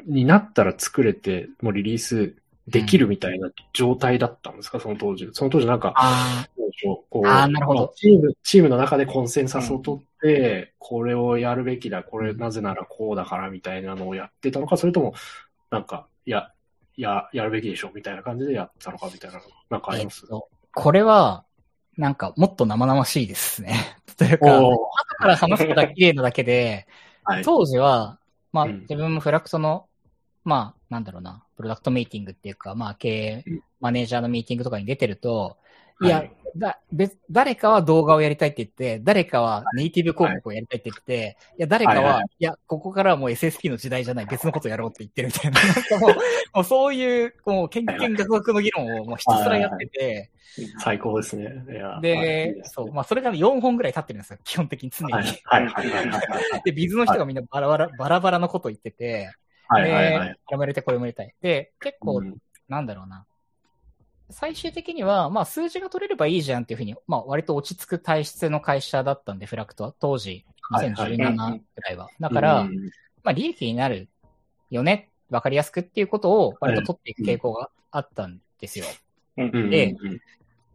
[0.06, 5.28] になったら作れて、もうリリースできるみたいな状態だったんですか、その当時。
[5.32, 7.80] その当時なんか、あどうでしょうこうあーなるほど。
[7.80, 15.14] まあチーム、チームの中でコンセンサスを取って、これをやるべきだ、これなぜならこうだからみたいなのをやってたのか、それとも、
[15.70, 16.52] なんか、いや、
[16.96, 21.44] いや、やるべきでしょみたいな感じでやってたのかみたいな、なんかああ、ります、えっと、これは、
[21.96, 23.98] なんかもっと生々しいですね。
[24.16, 26.86] というか、後から話すことは綺麗なだけで、
[27.24, 28.18] はい、当時は、
[28.52, 29.88] まあ、自分もフラクトの、
[30.44, 33.44] まあ、なんだろうな、プロダクトミーティングっていうか、まあ、経営、
[33.80, 35.56] マネージャーのミーティングとかに出てると、
[36.02, 36.08] い。
[36.08, 36.24] や、
[36.56, 46.14] だ、別、誰かは動画をやりたいって言って、誰かはネイティブ広告をやりたいって言って、い、や、誰かは、いや、ここからはもう SSP の時代じゃない、別のことやろうって言ってるみたいな、なんかもう、
[46.54, 50.30] もうそういう、もう、研究学学の議論をもうひたすらやってて、
[50.78, 51.64] 最高ですね。
[52.00, 55.12] で、そう、まあ、それが4本ぐらい経ってるんですよ、基本的に常に。
[55.12, 56.62] はい、はい、はい。
[56.64, 59.32] で、ビズの人がみんなバラバラ、バラバラのこと言ってて、
[59.68, 60.36] はい、はい、はい。
[60.44, 61.34] これも入れて、これも入れたい。
[61.40, 62.22] で、結構、
[62.68, 63.26] なんだろうな。
[64.30, 72.08] 最終的には、まあ数字が取れればいいじゃんっていうふうに、まあ割と落ち着く体質の会社だったんで、フラクトは、当時、2017くらいは。
[72.20, 72.64] だから、
[73.22, 74.08] まあ利益になる
[74.70, 78.86] よね、わかりやすくっていうことを割と取っていく傾向があったんですよ。
[79.36, 79.96] で、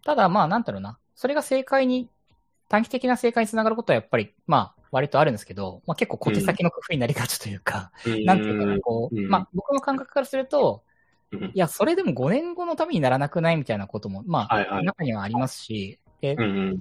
[0.03, 2.09] ただまあなんだろうな、それが正解に、
[2.67, 7.91] 短期的な正解につながることはやっぱり、まあ割とあるんですけど、まあ結構小手先の工夫になりがちというか、
[8.25, 10.83] なんていうかな、こう、まあ僕の感覚からすると、
[11.31, 16.77] いや、それでも5年後のためにならなくないみたいなことも、まあ、はいはい、中にはありますし、で、うんうん、っ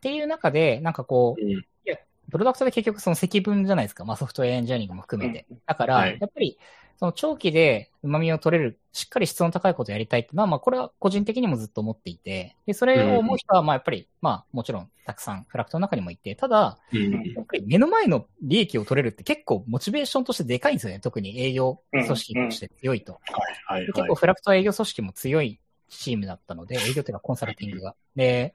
[0.00, 1.96] ていう中で、なんかこう、うん、いや、
[2.30, 4.04] プロダクトで結局その積分じゃないですか。
[4.04, 5.46] まあソフトウェアエンジニアリングも含めて。
[5.66, 6.58] だから、はい、やっぱり、
[6.98, 20.98] その長期で旨味を取れる、しっかり質の高いことをやりたいっていうのは、まあこれは個人的にもずっと思っていて、で、それを思う人は、まあやっぱり、まあもちろんたくさんフラクトの中にもいて、ただ、やっぱり目の前の利益を取れるって結構モチベーションとしてでかいんですよね。
[20.98, 23.20] 特に営業組織として強いと。
[23.94, 27.94] 結構フラクトは営業組織も強いチームだったので、営業というかコンサルティングが。
[28.16, 28.54] で、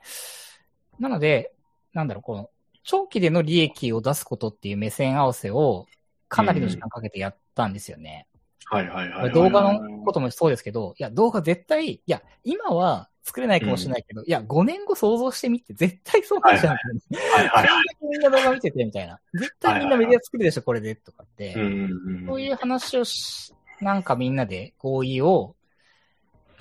[0.99, 1.53] なので、
[1.93, 2.49] なんだろう、この、
[2.84, 5.88] 長期での利益を出すことっていう目線合わせを
[6.27, 8.27] かなりの時間かけてやったんですよね。
[8.65, 9.32] はいはいはい。
[9.32, 16.80] 動画のこともそうですけど、いや、動画絶対、いや、今は作れないかもしれないけど、うん、いや、5年後想像してみて、絶対そうなんじゃない
[17.32, 17.67] はいはい。
[17.67, 19.19] はい、みんな動画見てて、みたいな。
[19.34, 21.54] 絶対みんなメディア作るでしょ、これで、とかって。
[21.54, 25.56] そういう話をし、なんかみんなで合意を、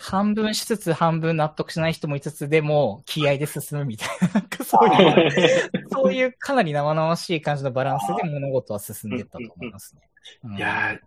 [0.03, 10.03] 半分しつつ半分納得しない人もいつつでも気合で進むみたいな、なんかそういう、そういうかなり生々しい感じのバランスで物事は進んでったと思いますね。
[10.43, 10.99] うん、いやー、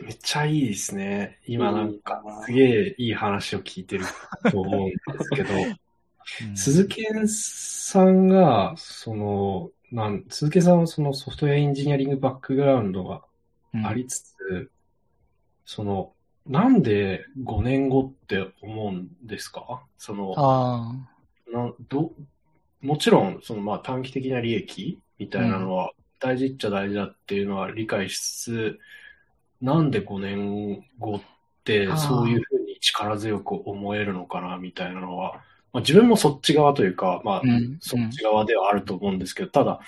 [0.00, 1.38] めっちゃいいですね。
[1.46, 4.04] 今なんか、すげえいい話を聞いてる
[4.50, 13.22] と思うんですけど、うん、鈴木さんが、その、なん、鈴木さんはそのソフトウェアエンジニアリングバックグラウンドが
[13.84, 14.70] ありつつ、うん、
[15.66, 16.12] その、
[16.46, 19.84] なんで5年後って思うんですか？
[19.96, 20.34] その、
[21.52, 22.12] など
[22.80, 28.80] もちろん、そのまあ短期的な利益みたいなのは大事っちゃ大事だっていうのは理解しつつ、
[29.62, 31.20] なんで5年後っ
[31.64, 35.34] てそういうふうに力強く思えるのかなみたいなのは、
[35.72, 37.42] まあ、自分もそっち側というか、まあ、
[37.80, 39.80] そっち側ではあると思うんですけど、ただ、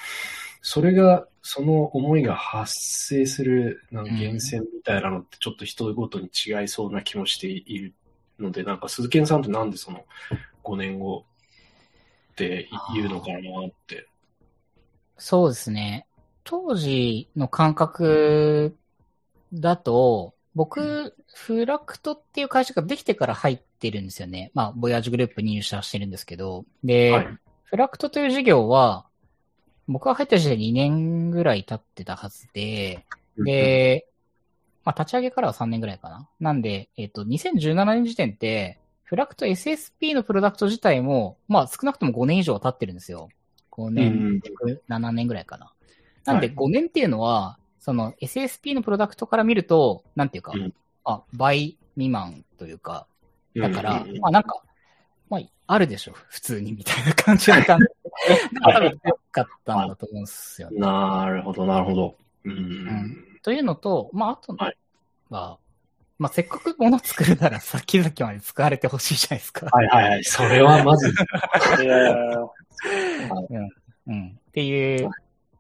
[0.62, 2.72] それが、その思いが発
[3.06, 7.92] 生するなん源泉みたいなのってちょっと人ごとに違いそうな気もしている
[8.38, 10.06] ので、なんか鈴木さんってなんでその
[10.62, 11.26] 5年後
[12.32, 13.40] って言うのかなっ
[13.86, 14.06] て。
[15.18, 16.06] そうですね。
[16.44, 18.74] 当時の感覚
[19.54, 24.50] だと、僕、フラクトっていう会社ができてから入ってるんですよね。
[24.54, 26.64] まあ、ボヤージュグループに入社してるんですけど。
[26.84, 29.06] で、はい、フラクトという事業は、
[29.86, 33.04] 僕が入った時点で2年ぐらい経ってたはずで、
[33.36, 34.06] で、
[34.84, 36.28] まあ、立ち上げからは3年ぐらいかな。
[36.40, 43.28] なんで、えっ、と、2017年時点って、フラクト SSP のプロダクト自体も、まあ、少なくとも5年以上は経ってるんですよ。
[43.72, 44.40] 5年、
[44.88, 45.72] 7年ぐらいかな。
[46.24, 50.72] なんで、5年っていうのは、その SSP のプロダクトから見ると、なんていうか、うん、
[51.04, 53.06] あ、倍未満というか、
[53.54, 54.62] だから、まあなんか、
[55.28, 57.86] まあ、あるでしょ、普通にみたいな感じの感じ。
[58.64, 60.80] 多分強かったんだと思うんですよね。
[60.80, 62.16] なるほど、なるほど。
[62.44, 64.76] うん、うん、というのと、まああとは、はい、
[65.28, 69.66] まあせっかく物作るなら先々まで使われてほしいじゃないですか。
[69.66, 70.24] はいはいはい。
[70.24, 71.12] それはまず。
[73.50, 73.68] うん、
[74.06, 74.38] うん。
[74.48, 75.10] っていう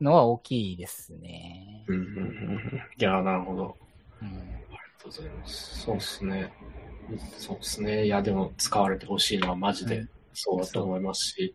[0.00, 1.73] のは大きいですね。
[1.88, 3.76] うんうんうん、いや、なるほど。
[4.22, 5.80] うん、ありがとうございます。
[5.80, 6.52] そうですね。
[7.38, 8.06] そうですね。
[8.06, 11.54] いや、でも使われてほしいのはマジでそうだと思いますし。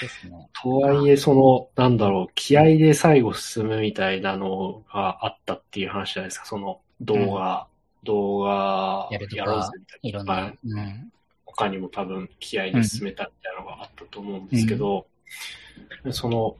[0.00, 6.46] ですね、とはいえ、その、なんだろう、気合で最後進むみたいなのがあったっていう話じゃないですか。
[6.46, 7.68] その動画、
[8.02, 10.08] うん、動画やろうぜみたいな。
[10.08, 10.52] いろんな。
[10.64, 11.12] うん、
[11.44, 15.06] 他にも多分気合で進めたみたいなのがあったと思うんですけど、
[16.04, 16.56] うん、その、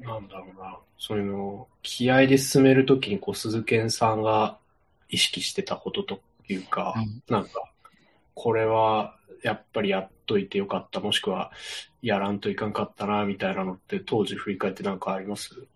[0.00, 4.58] なんだろうな、そういうの気合で進めるときに、こう、鈴賢さんが
[5.08, 7.50] 意識してたことというか、うん、なんか、
[8.34, 11.50] これはやっぱりやっといてよかった、もしくは
[12.02, 15.66] やらんといかんかったな、みたいなのって当時振り返ってなんかあります？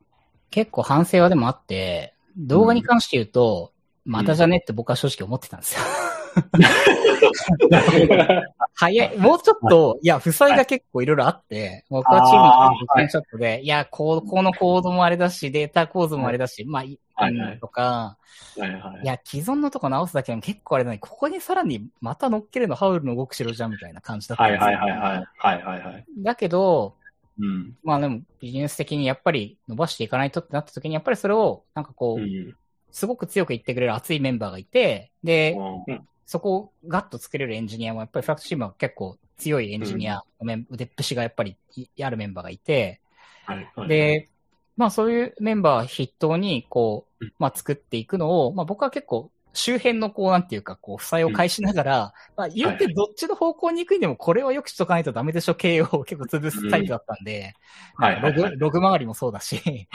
[0.50, 3.72] 結構反省はでもあって、動画に関して言うと、
[4.04, 5.82] またじゃねって僕は正直思ってたんですよ。
[8.74, 9.18] 早い。
[9.18, 18.16] もうちょっと、いや、負債が結構いろいろあって、僕はチームの実験チャットで、いや、こう、このコードもあれだし、データ構造もあれだし、まあ、いはいとか、は
[19.02, 24.66] いや、既存のとこ直すだけでも結構あれだね、ここにさらにまた乗っけるのハウルの動く城じゃんみたいな感じだったんですよ。
[24.66, 25.24] はいはいはいはい。
[25.38, 26.04] はいはいはい。
[26.18, 26.96] だけど、
[27.38, 27.76] うん。
[27.82, 32.56] まあでもビジネス的にやっぱり伸ばしていかないとってなった時に、やっぱりそれを、なんかこう、うん。
[32.90, 35.56] すごく強く言ってくれる熱いメンバーがいて、で、
[35.86, 43.00] うんそこをガッと作れるエンジニアも、やっぱりフラクトチームは結構強いエンジニアのメン、腕っぷしがやっぱりいあるメンバーがいて、
[43.44, 44.28] はいはい、で、
[44.76, 47.32] まあそういうメンバー筆頭に、こう、うん。
[47.38, 57.54] まあ作っていくのを、まあ僕は結構周辺のこうなんていうか、こう、負債を返しながら、まあ言ってどっちの方向に行くにでもこれはよくしとかないとダメでしょ経営を結構潰すタイプだったんで、
[57.94, 58.32] はいはいはい。
[58.34, 59.88] ログ、ログ周りもそうだし、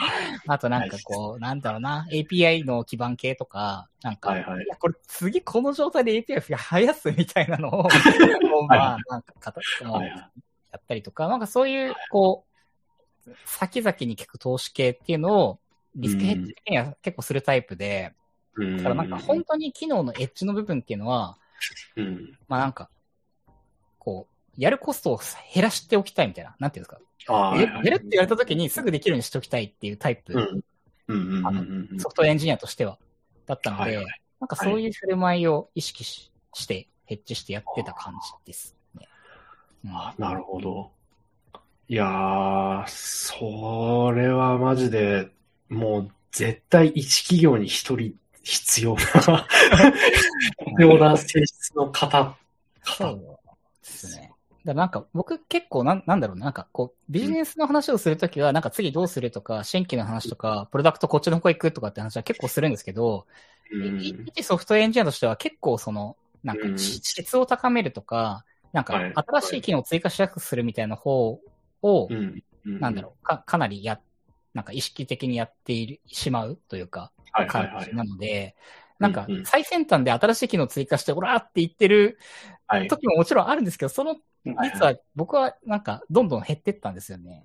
[0.46, 4.64] あとなんかこう、なんだろうな、API の基盤系とか、なんか、はいはい。
[4.64, 7.88] いや、これ次この状態で API 増やすみたいなのを、
[8.68, 10.10] まあ、なんか形、はいはい。
[10.70, 12.44] やったりとか、なんかそういう、こ
[13.26, 15.58] う、先々に聞く投資系っていうのを、
[15.96, 18.27] リスクヘッジ的には結構するタイプで、うん
[18.58, 21.36] だからなんか本当に機能のエッジの部分っていうのは、
[21.96, 22.38] うん。
[22.48, 22.90] まあなんか、
[23.98, 25.20] こう、やるコストを
[25.54, 27.50] 減らしておきたいみたいな、なんていうんですか。
[27.52, 30.62] あややるって言われた時にすぐできるようにしておきたいっていうタイプ。
[31.98, 32.98] ソフトエンジニアとしては、
[33.46, 34.06] だったので、はいはい
[34.40, 34.48] なん。
[34.48, 39.08] かそういう振る舞いを意識しして、ヘッジしてやってた感じですね。
[39.84, 39.90] うん。
[39.96, 40.90] あなるほど。
[41.88, 45.30] いやー、それはマジで、
[45.68, 48.14] もう絶対一企業に一人
[48.48, 52.34] 必要な、必要な性質の方、
[52.82, 52.96] 方。
[52.96, 53.20] そう
[53.82, 54.32] ですね。
[54.64, 63.26] だからなんか僕結構なんなんだろうな、なんかこうビジネスの話をするときは、なんか次どうするとか、新規の話とか、プロダクトこっちの方行くとかって話は結構するんですけど、
[63.70, 64.00] うん。
[64.00, 69.12] い一ソフトエンジニアとしては結構その、なんか質を高めるとか、なんかはい。
[69.14, 71.38] 新しい機能を追加しやすくするみたいな方
[71.82, 72.08] を
[72.64, 74.00] なんだろう、か、かなりや、
[74.54, 77.94] なんか意識的にやっているしまうというか、感じ。
[77.94, 78.56] なので、
[78.98, 82.18] なんか最先端で新しい機能を追加して、オラーって言ってる
[82.66, 82.88] はい。
[82.88, 84.18] 時ももちろんあるんですけど、その、はい
[84.72, 87.44] 実は僕はなんかどんどん減ってったんですよね。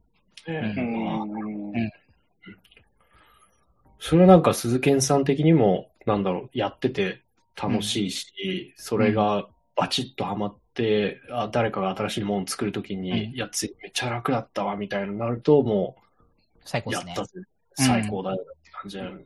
[3.99, 7.21] それはなんか鈴賢さん的にも、なんだろう、やってて
[7.61, 13.17] 楽しいし、それがバチッとハマって、あ誰かが新しいものを作るときに、うん。
[13.35, 17.13] いや、ついめっちゃ楽だったわ、みたいになると、もう、最高ですね。
[17.15, 17.31] やった。
[17.31, 17.41] ぜ、
[17.75, 18.45] 最高だよ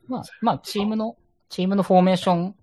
[0.07, 1.17] まあ、まあ、チームの、
[1.49, 2.55] チームのフォーメーション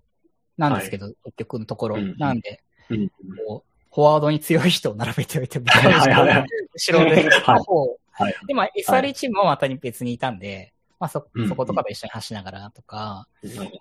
[0.57, 1.95] なんですけど、結局のところ。
[1.97, 3.09] うんなんで、うん
[3.47, 6.37] こう、フォワードに強い人を並べておいて、僕はいはいはい。
[6.39, 7.59] は後ろで、はい。
[7.59, 8.35] 方はい。
[8.47, 13.27] で、まあ、SRE チームもまたに別にいたんで、まあ、そ、うんそことかで一緒に走りながらとか、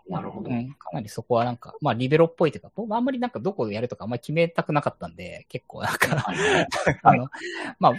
[0.09, 0.51] なるほど。
[0.51, 6.69] うん、かなりそこはなんか、まあ、リベロっぽいというか、僕あんまりなんかどこでやるとかあんまり決めたくなかったんで、結構なんか、はいはい。
[7.03, 7.29] あの、
[7.79, 7.93] まあ、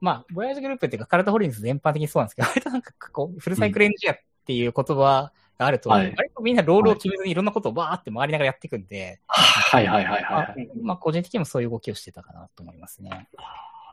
[0.00, 10.68] まあ、ボヤージュグループっていうか、カルタホールディングス全般的にそうなんですけど、割となんか、こう、フルサイクルエンジニアっていう言葉があると、はい割とみんなロールを決めずにいろんなことをバーって回りながらやっていくんで、はいはいはいまあはい。
[10.80, 13.28] まあ、個人的にもそういう動きをしてたかなと思いますね。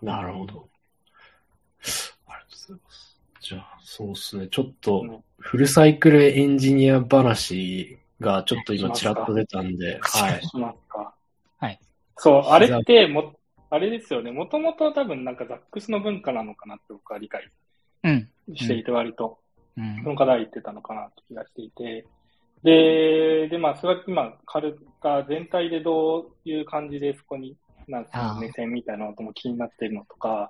[0.02, 0.68] なるほど。
[2.28, 3.20] ありがとうございます。
[3.42, 4.48] じゃあ、そうですね。
[4.48, 10.42] ちょっとうん、フルサイクルエンジニア話がちょっと今ちらっと出たんで、はい。
[12.24, 13.34] そう、あれっても、
[13.70, 14.32] あれですよね。
[14.32, 17.50] もともと多分なんかザックスの文化なのかなって僕は理解
[18.04, 18.30] うん。
[18.56, 19.43] していて割と、うん
[19.78, 20.04] そ。
[20.04, 22.06] の方が言ってたのかなって気がしていて。
[22.64, 27.56] で、で、まあ、それは今、カルタ全体でどういう感じでそこに、
[27.88, 30.50] なんか目線みたいなのとも気になっているのとか、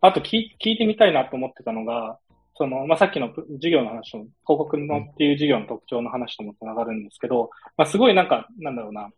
[0.00, 2.18] あと聞聞いてみたいなと思ってたのが、
[2.56, 9.10] その、まあ、さっきのプ授業の話と、広告のっていう授業の特徴の話ともつながるんですけど、まあ、すごいなんか、なんだろうな、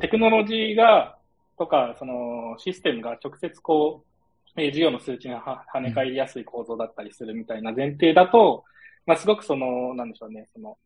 [0.00, 1.16] テクノロジーが、
[1.58, 8.64] とか、その、システムが直接こう、えー授業の数値には跳ね返りやすい構造だったりするみたいな前提だと、
[9.06, 10.76] まあ、すごくその、なんでしょうね、その、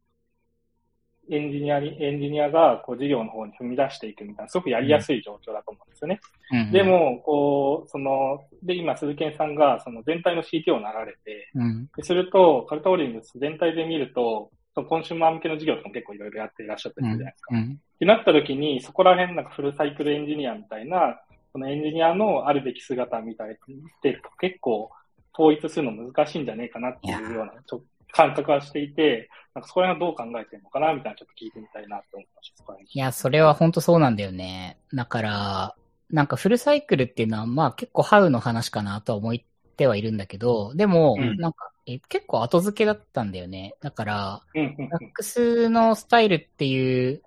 [1.30, 6.20] エンジニアに、エンジニアが、こう、事業の方に踏み出していくみたいな、すごくやりやすい状況だと思うんですよね。
[6.52, 11.88] うんで、も、こう、その、で、今、鈴木さんが、その全体の CTO になられて、うん。
[11.96, 17.54] ですると、カルタホールディングス全体で見ると、そのコンシューマー向けの事業とかも結構いろいろやっていらっしゃったうんりするじゃないですか。
[17.54, 17.80] っうん。
[17.98, 21.20] てなった時に、そこら辺なんかフルサイクルエンジニアみたいな、
[21.52, 23.54] そのエンジニアのあるべき姿みたいっ
[24.02, 24.90] て結構
[25.34, 32.74] 統一するの難しいんじゃねえかなっていうようなちょ感覚はしていて、なんかそこら辺はどう考えてるのかなみたいなちょっと聞いてみたいなと思いました。
[32.74, 34.78] いや、それは本当そうなんだよね。
[34.94, 35.74] だから、
[36.10, 39.34] なんかフルサイクルっていうのは、まあ結構ハウの話かなとは思っ
[39.76, 43.74] てはいるんだけど、でも、うんなんか、え結構後付けだったんだよね。
[43.80, 47.22] だから、うんうんラックスのスタイルっていう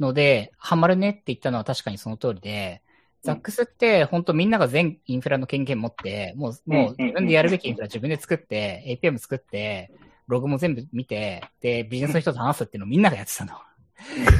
[0.00, 2.82] ので、ハマるねって言ったのは確かにその通りで、
[3.24, 9.90] ザックスって本当みんなが全インフラの権限持って、もう、もう自分でやるべきインフラ自分で作って、APM 作って、
[10.26, 13.54] ログも全部見て、で、ビジネスの人と話すっていうのをみんながやってたの。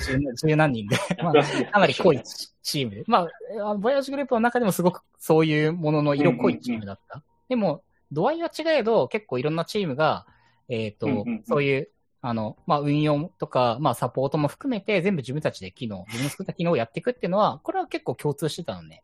[0.07, 0.99] 十 十何人で。
[1.22, 1.32] まあ、
[1.72, 2.22] かなり濃い
[2.62, 3.05] チームで。
[3.07, 3.26] ま
[3.59, 7.22] あ、あボヤージュグループの中でもすごくそういうものの色濃いチームだった。
[7.49, 7.82] でも、
[8.12, 10.26] 度合いは違えど、結構いろんなチームが、
[10.68, 11.89] えっ、と、うんうんうんそういう、
[12.26, 19.02] あの、まあ、運用とか、まあ、サポートも含めて、全部自分たちで機能、 自分の作った機能をやっていくっていうのは、これは結構共通してたのね。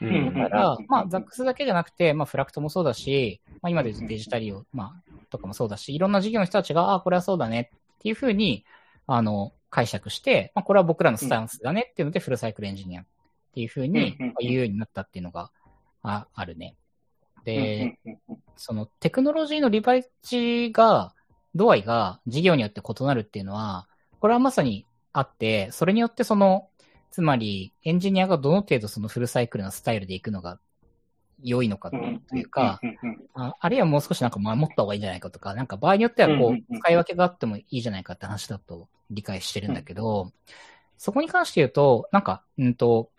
[0.00, 0.34] ううん。
[0.34, 8.64] だからうん、まあ、ザックスだけじゃなくて、まあ、フラクトもそうだし、まあ、今で言うデジタリオ、まあ、とかもそうだし、いろんな事業の人たちが、ああ、これはそうだねっていうふうに、
[9.06, 13.06] あの、解釈して、まあ、これは僕らのスタンスだねっていうので、フルサイクルエンジニアっ
[13.54, 15.52] ていうふうに言うようになったっていうのが
[16.02, 16.74] ああるね。
[17.44, 17.96] で、
[18.56, 21.14] そのテクノロジーのリバイチが、
[21.56, 23.88] 度合いが事業によって異なるっていうのは、
[24.20, 26.68] これはまさにあって、それによってその、
[27.10, 30.58] つまりエンジニアがどの程度そのフルサイクルなスタイルでいくのが
[31.42, 31.96] 良いのかと
[32.36, 32.80] いうか、
[33.34, 40.32] ああるいはもう少しなんか守った方がいいんじゃないかとか、なんか場合によってはこう、使い分けがあってもいいじゃないかって話だと理解してるんだけど、
[40.98, 43.10] そこに関して言うと、なんか、うんと、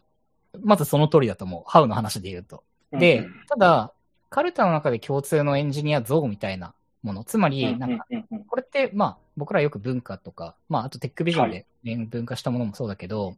[0.61, 1.63] まずその通りだと思う。
[1.67, 2.63] ハウの話で言うと。
[2.91, 3.93] で、ただ、
[4.29, 6.73] カルタの中で共通のエンジニア像みたいな
[7.03, 8.05] もの、つまり、なんか、
[8.47, 13.37] これって、まあ、僕らよく文化とか、まあ、あとテックビジョンはで、ね文化したものもそうだけど、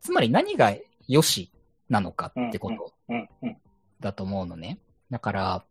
[0.00, 0.74] つまり何が
[1.06, 1.50] 良し
[1.88, 2.92] なのかってこと
[4.00, 4.78] だと思うのね。
[5.10, 5.64] だから、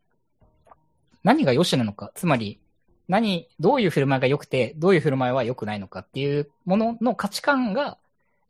[1.24, 2.60] 何が良しなのか、つまり、
[3.08, 7.98] 何、どういう振る舞いが良くて、どういう振る舞いは良くないのかっていうものの価値観が、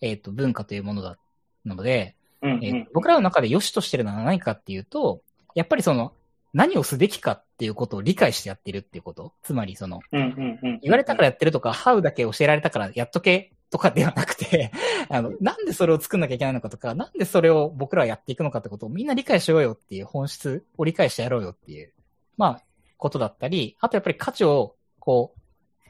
[0.02, 1.18] えっ、と、文化というものだ、
[1.66, 5.22] なので、えー僕らの中で良しとしてるのは何かっていうと、
[5.56, 6.14] やっぱりその、
[6.54, 9.32] 何をすべきかっていうことを理解してやってるっていうこと？
[9.42, 14.70] つまりその、言われたからやってるとか、ハウだけ教えられたからやっとけとかではなくて、
[15.08, 21.94] あの、なんでそれを作んなきゃいけないのかとか、なんでそれを僕らはやっていくのかってことをみんな理解しようよっていう本質を理解してやろうよっていう、
[22.36, 22.64] まあ、
[22.98, 25.90] ことだったり、あとやっぱり価値を、こう、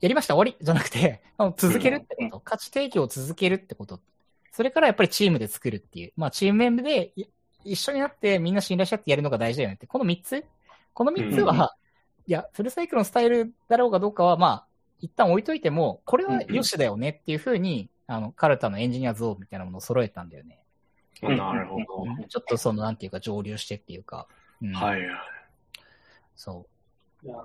[0.00, 4.00] やりました終わりじゃなくて、 あの続けるってこと、価値提供を続けるってこと。
[4.50, 6.12] それからやっぱりチームで作るっていう。
[6.16, 7.26] まあチームメンバーでい
[7.64, 9.86] 一緒になってみんな信頼し合ってやるのが大事だよねって。
[9.86, 10.44] この三つ
[10.92, 11.80] この三つは、うん
[12.26, 14.66] いや、フルサイクルのスタイルだろうかどうかは、まあ、
[15.00, 20.60] 一旦置いといても、これは良しだよねっていうふうに、あの、カルタのエンジニア像みたいなものを揃えたんだよね。
[21.22, 21.84] なるほど。
[22.28, 24.28] ちょっとその、なんていうか、上流してっていうか。
[24.62, 25.00] うん、はい。
[26.36, 26.66] そ
[27.24, 27.38] いやー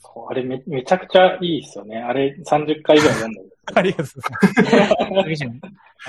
[0.00, 1.98] そうあれめめちゃくちゃいいですよね。
[1.98, 3.78] あれ30回ぐらい読んだんですう。
[3.78, 5.36] ありがとうござい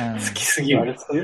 [0.01, 0.29] ます。
[0.29, 0.99] 好きすぎあれる。
[0.99, 1.21] そう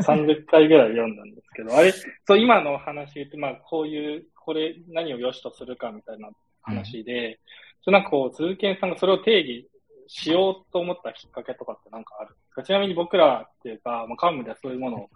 [0.00, 6.30] 30回ぐらい読んだんですけど、あれ、そう、今のお話言って、まあ、こういう、これ、何を良しとするかみたいな
[6.62, 7.40] 話で、
[7.82, 9.68] そうなんかこう、鈴木さんがそれを定義
[10.06, 12.30] しようと思ったきっかけとかってなんかある？
[12.30, 15.10] んですかちなみに僕らっていうか、まあ、カムではそういうものを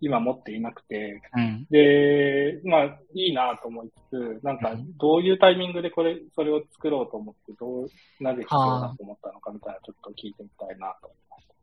[0.00, 1.66] 今持っていなくて、うん。
[1.70, 11.54] で、まあ、いいなと思いつつ、なんか、どういうタイミングでこれ、それを作ろうと思って、どう、なぜ必要だと思ったのかみたいな、ちょっと聞いてみたいなと思いました。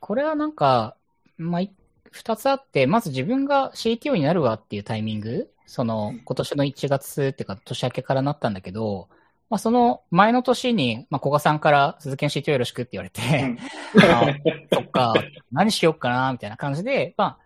[0.00, 0.96] これはなんか、
[1.38, 1.72] まあ、い
[2.10, 9.08] 二つあって、まず自分が CTO になるわっていうタイミング、その、今年の1月っていうか、年明けからなったんだけど、
[9.50, 13.56] まあ、その前の年に、まあ、古賀さんから鈴木の CTO よろしくって言われて、
[14.02, 14.26] あ
[14.72, 15.14] そっか、
[15.52, 17.38] 何しようかな、みたいな感じで、まあ、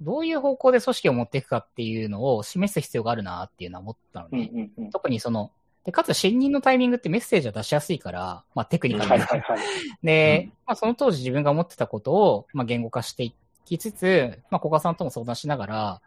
[0.00, 4.50] どういう方向で組織を持っていくかっていうのを示す必要があるなっていうのは思ったのうんね。
[4.52, 4.90] うんうん。
[4.90, 5.50] 特にその、
[5.84, 9.58] で、かつ新任のタイミングってメッセージは出しやすいから、まあテクニカルなはいはいはい。
[10.02, 13.34] で、まあその当時自分が思ってたことを、まあ言語化してい
[13.64, 16.02] きつつ、まあ古賀さんとも相談しながら、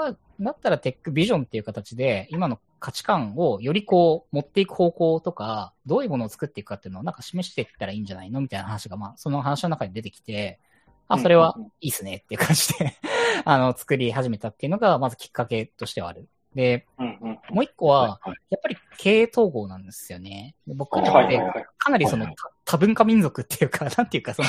[0.00, 10.58] まあ、だったらテックビジョンっていう形で、今の価値観をよりこう持っていく方向とか、どういうものを作っていくかっていうのをなんか示していったらいいんじゃないのみたいな話が、まあその話の中に出てきて、
[11.06, 12.94] あ、それはいいっすねっていう感じで、
[13.44, 16.26] あの、作り始めたっていうのが、まずきっかけとしてはある。
[16.54, 17.38] で、うんうん。
[17.50, 20.54] もう一個は、はいやっぱり経営統合なんですよね。
[20.66, 21.38] で僕らって。
[21.78, 24.48] かなりそのはい多多文化民族っていうか、なんていうか、その。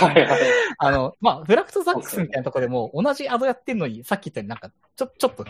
[0.78, 5.45] あの、まあ、フラクトザックスみたいなところでも、同じアドやってんのに、さっき言ったようになんか、ちょ、ちょっと、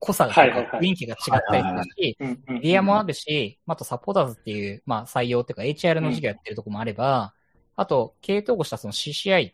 [0.00, 7.34] 濃さが雰囲気が違ったりするし、うんうんメディアもあるし、あとサポーターズっていう、まあ、採用っていうか、HR の授業やってるところもあれば、
[7.76, 9.52] あと、経営統合したその CCI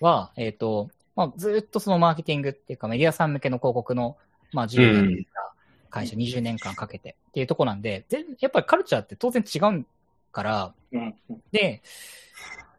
[0.00, 4.16] は、えっ、と、まあ、ずーっとそのマーケティングっていうか、メディアさん向けの広告の、
[4.52, 5.51] まあ、事業をやってた
[5.92, 9.86] 会社20年間かけてっていうところなんで、全やっぱりカルチャーって当然違う
[10.32, 10.74] から、
[11.52, 11.82] で、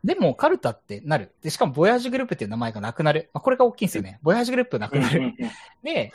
[0.03, 1.33] でもカルタってなる。
[1.41, 3.29] で、しかもボヤージュグループっていう名前がなくなる。
[3.33, 4.19] まあ、これが大きいんですよね。
[4.21, 5.33] ボヤージュグループなくなる。
[5.81, 6.11] で、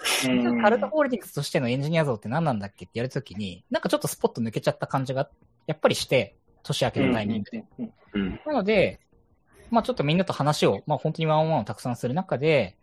[0.61, 5.31] カルタホールディングスとしてのエンジニア像って何なんだっけってやるときに、なんかちょっとスポット抜けちゃった感じが、
[5.67, 7.65] やっぱりして、年明けのタイミングで。
[8.45, 9.01] なので、
[9.71, 12.77] まあちょっとみんなと話を、まあ本当にワンオンワンをたくさんする中で、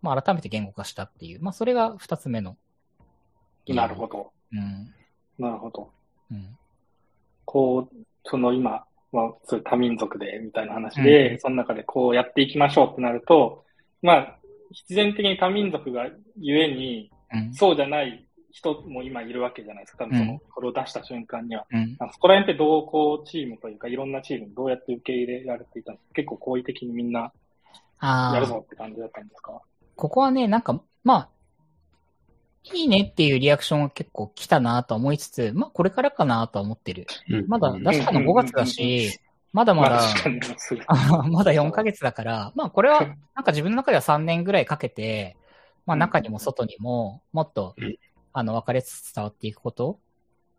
[0.00, 2.56] まあ改めて言語化したっていう、まあそれが二つ目の。
[3.68, 4.32] なるほど。
[4.52, 4.92] うん。
[5.38, 5.90] なるほど。
[6.30, 6.56] うん。
[7.44, 13.64] こう、その今、まあ、そういう多民族で、みたいな話で、うん、その中でこうやっていきましょうってなると、
[14.00, 14.38] まあ、
[14.70, 16.08] 必然的に多民族が
[16.38, 20.04] ゆえに、うん、そうじゃない人も今いるわけじゃないですか。
[20.04, 21.66] 多分その、これを出した瞬間には。
[21.70, 27.32] うん、そこら辺ってどうこうチームというか、いろんなチームにどうやって受け入れられていたんですか結構好意的にみんな、
[28.00, 29.60] やるぞって感じだったんですか？
[29.94, 31.28] ここはね、なんか、まあ、
[32.64, 37.06] いいねっていうリアクションが結構来たなと思いつつ、まあこれからかなと思ってる。
[37.48, 39.18] まだ出したの5月だし、
[39.52, 40.00] まだまだ、
[41.28, 43.00] ま だ4ヶ月だから、まあこれは
[43.34, 45.36] なんか自分の中では3年ぐらいかけて、
[45.86, 47.74] まあ中にも外にももっと、
[48.32, 49.98] あの分かりつつ伝わっていくこと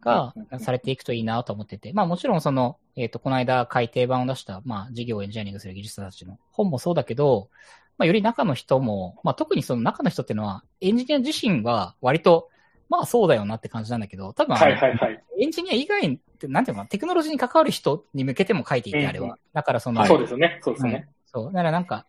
[0.02, 7.50] がされていくといいなと思ってて、まあもちろんその、えっ、ー、と、この間改訂版を出した、まあ事業をエンジニアリングする技術者たちの本もそうだけど、
[7.98, 12.50] まあ、より中の人も、まあ、特にその中の人っていうのは、エンジニア自身は割と、
[12.90, 19.38] まあそうだよなって感じなんだけど、多分、はいはいはい、エンジニア以外って、なんていうのかな、テクノロジーに関わる人に向けても書いていて、あれは。
[19.54, 21.08] だからその、そうですよね、そうですね。
[21.26, 21.46] そう。
[21.46, 22.06] だからなんか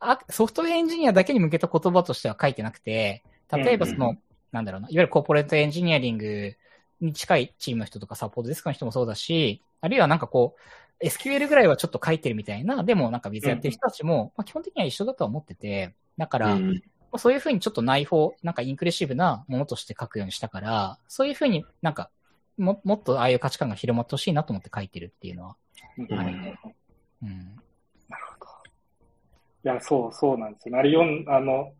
[0.00, 3.22] あ、ソフトウェアエンジニアだけに向けた言葉としては書いてなくて、
[3.52, 4.18] 例えばその、うんうん、
[4.50, 6.56] なんだろうな、いわゆるコーポレートエンジニアリング
[7.00, 10.60] に近いチームの人とかサポートデスクの人もそうだし、あるいはなんかこう、
[11.02, 16.82] SQL ぐらいはちょっと書いてるみたいな、でもなんか別やってる人たちも、うん、まあ、基本的には一緒だとは思ってて、だから、うん、
[17.16, 22.10] そういうふうにちょっと内包、なんかインクレッシブなものとして書くようにしたから、そういうふうになんか、
[22.58, 25.56] も、もっとああいう価値観が広まってほしいなと思って書いてるっていうのは
[25.98, 26.06] ある、
[27.22, 27.56] うん、うん。
[28.08, 28.46] なるほど。
[29.64, 30.78] いや、そう、そうなんですよ。
[30.78, 31.72] あれ読ん、あの、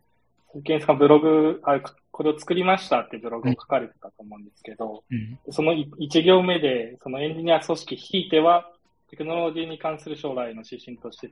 [0.64, 8.70] ケンさんブログ、あこれを作りましたってブログを書かれてたと思うんですけど、うん、その1行目で、そのエンジニア組織ひいては、
[9.10, 11.30] テクノロジーに関する将来の指針として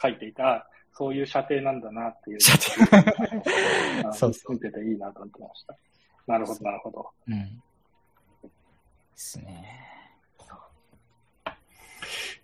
[0.00, 0.62] 書いていた、うん、
[0.92, 2.40] そういう射程なんだなっていう。
[2.40, 4.52] 射程そうそう。
[4.52, 5.76] 見てていいなと思ってました。
[6.26, 7.10] なるほど、なるほど。
[7.28, 7.34] うん。
[7.44, 7.60] で
[9.14, 9.84] すね。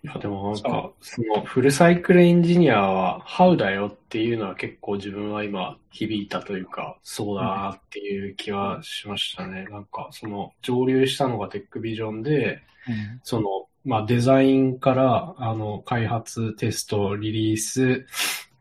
[0.03, 9.65] いや、でもなんか、そのフルサイクルエンジニアは、ハウだよっていうのは結構自分は今響いたというか、そうだなっていう気はしましたね。
[9.67, 18.05] うん、なんか、その上流したのがテックビジョンで、うん、そのまあ、デザインから、あの、開発、テスト、リリース、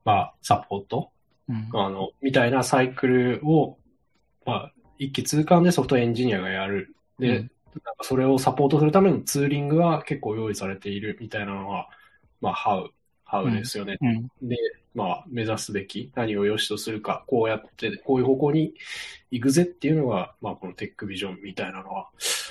[0.04, 1.10] まあ、サポート、
[1.48, 3.78] うん、あの、みたいなサイクルを、
[4.46, 6.94] まあ、一気通貫でソフトエンジニアがやる。
[7.18, 11.88] で、うん、なんかそれをサポートするためのツーリングは結構用意されているみたいなのは、
[12.40, 12.90] まあ、ハウ、
[13.30, 13.96] ハウですよね。
[14.00, 14.56] うん、で、
[14.92, 18.74] まあ、目指すべき、何を良しとするか、こうやって、こういう方向に
[19.30, 22.08] 行くぜっていうのが、まあ、このテックビジョンみたいなのは、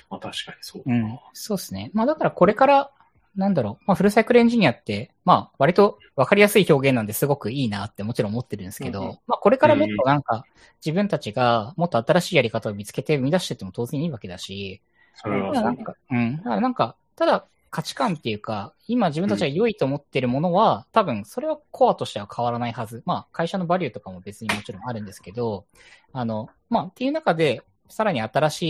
[0.09, 1.91] まあ、確かにそううん、そうですね。
[1.93, 2.91] まあ、だからこれから、
[3.35, 10.45] なんだろう、まあ、フルサイクルエンジニアって、まあ、割と分かりやすい表現なんですごくいいなってもちろん思ってるんですけど、うん、まあ、これからもっとなんか、
[10.83, 14.81] 自分たちがもっと新しいやり方を見つけて生み出してっても当然いいわけだし、
[15.15, 16.37] それはなんか、うん。
[16.37, 23.03] だからなんか、ただ、価値観っていうか、今自分たちが良いと思ってるものは、うん、多分それはコアとしては変わらないはず。
[23.05, 25.65] まあ会社のバリューとかも別にもちろんあるんですけど、
[26.11, 28.61] あの、まあっていう中で、さらに新し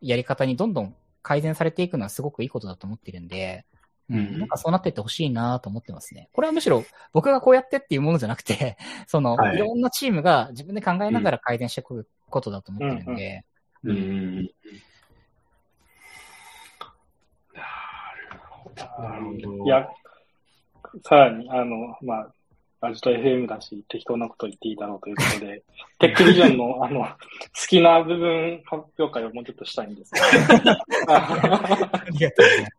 [0.00, 3.66] いやり方にどんどん改善されていくのはすごくいいことだと思ってるんで、
[4.10, 6.30] うん、なんかそうなっていってほしいなと思ってますね。
[6.32, 13.44] これはむしろ僕がこうやってっていうものじゃなくて、 その、はい、いろんなチームが自分で考えながら改善していくことだと思ってるんで。
[13.84, 14.50] うん、うん
[17.54, 17.62] な
[18.30, 18.67] るほど。
[19.64, 19.88] いや、
[21.04, 22.32] さらに、あの、まあ、
[22.80, 25.62] アジト FM だし、適当なこと言っていいだろうということで、
[25.98, 27.08] テックビジョンの、あの、好
[27.68, 30.12] きな部分発表会をもうちょっとしたいんです。
[31.08, 32.78] ありがとう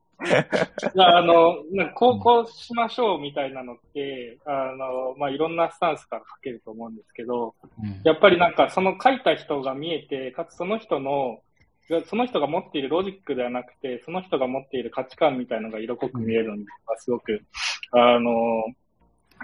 [0.98, 11.40] あの、なんかこう、こうしましょうみたいなのって、あの、まあ、いろんなスタンスから書けると思うんですけど、うん、やっぱりなんかその書いた人が見えて、かつその人の
[12.08, 17.44] その人が持っているロジックではなくて、その人が持っている価値観みたいなのが色濃く見えるのがすごく、
[17.92, 18.64] あの、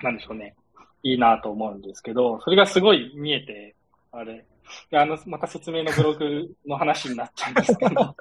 [0.04, 0.56] なんでしょうね、
[1.02, 3.76] いいなと思うんですけど、それがすごい見えて、
[4.12, 4.46] あれ、
[4.94, 8.16] あの、また説明のブログの話になっちゃうんですけど、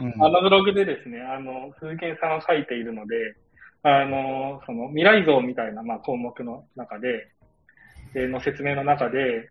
[0.00, 3.36] うん、あのブログでですね、あの、鈴木さんが書いているので、
[3.82, 7.28] あの、その未来像みたいな、まあ、項目の中で、
[8.14, 9.50] の説明の中で、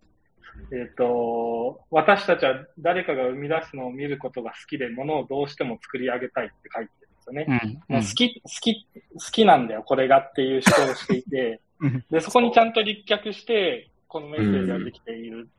[0.71, 7.81] えっ、ー、と、私たちは誰かが生み出すのを見ることが好きで、ものをどうしても作り上げたいって書いてるんですよね。
[7.89, 11.61] うんうん、好き、好き、好きなんだよ、これがっていう主張をしていて、
[12.09, 15.49] で、そこにちゃんと立脚して、このメッセージができている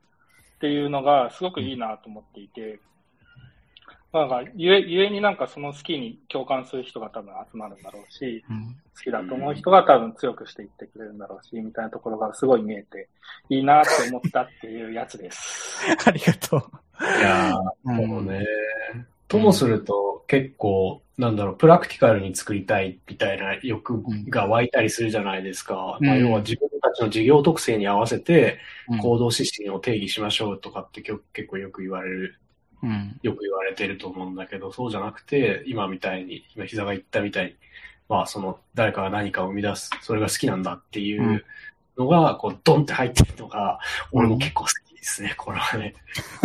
[0.57, 2.81] っていうのがすごくいいなと思っていて、
[4.13, 13.09] なんか、ゆえ、ゆえになんかその好きに共感する人が多分集まるんだろうし、うん、好きだと思う人が多分強くしていってくれるんだろうし、みたいなところがすごい見えて、
[13.51, 15.85] いいなって思ったっていうやつです。
[16.07, 16.61] ありがとう。
[17.19, 18.45] いやー、そうね。
[19.29, 25.99] ともすると結構、なんだろう、プラクティカルに作りたいみたいな欲が湧いたりするじゃないですか。
[26.01, 28.59] うん、まあ、要は自分たちの事業特性に合わせて
[29.01, 32.46] 行動指針を定義しましょうとかって結構よく言われる、うん、
[33.23, 37.55] よく言われてると思うんだけど、そうじゃなくて、今みたいに、今膝が言ったみたいに、
[38.09, 41.45] まあその誰かが何かを生み出す、それが好きなんだっていう
[41.97, 43.79] のが、こうドンって入ってるのが、
[44.13, 45.95] 俺も結構好きですね、これはね。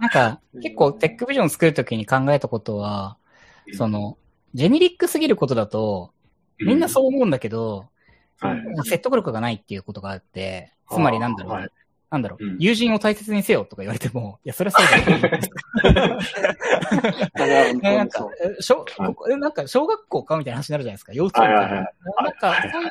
[0.00, 3.16] なんか、結構テックビジョン作るときに考えたことは、
[3.72, 4.16] その、
[4.54, 6.12] ジェネリックすぎることだと、
[6.58, 7.88] みんなそう思うんだけど、
[8.40, 11.68] はい、説得力がないっていうことがあって、つまりなんだろう、はい、
[12.10, 16.18] なんだろう、うん、友人を大切にせよとか言われても、 いや、それはそうだよ。
[17.82, 18.26] なんか、
[18.60, 18.86] 小、
[19.36, 21.12] なんか小学校かみたいな話になるじゃないですか。
[21.12, 21.92] 幼稚園か。
[22.22, 22.90] なんか、そういう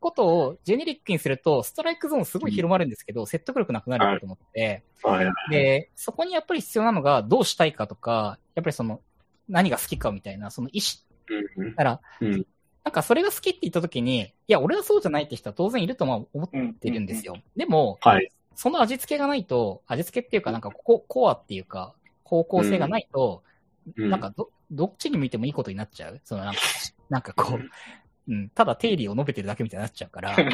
[0.00, 4.82] ことをジェネリックにすると、ストライクゾーンすごい広まるんですけど、うん、説得力なくなると思って、
[5.50, 9.02] で、そこにやっぱり必要なのが、どうしたいかとか、やっぱりその、
[9.46, 11.04] 何が好きかみたいな、その意思。
[11.70, 12.46] だから、うん、
[12.84, 17.36] なんかそれが好きって言った時に、いや、俺はそうじゃないって人は当然いると思ってるんですよ。
[17.56, 23.42] でも、はい、その味付けがないと、味付けっていうか、なんかここ、コアっていうか、方向性がないと、
[23.96, 26.20] うん、なんかど、どっちに見てもいいことになっちゃう？
[26.24, 26.60] そのなんか、
[27.10, 30.30] なんかこう、うん、ただ定理を述べてるだけみたいになっちゃうから。
[30.34, 30.44] はい、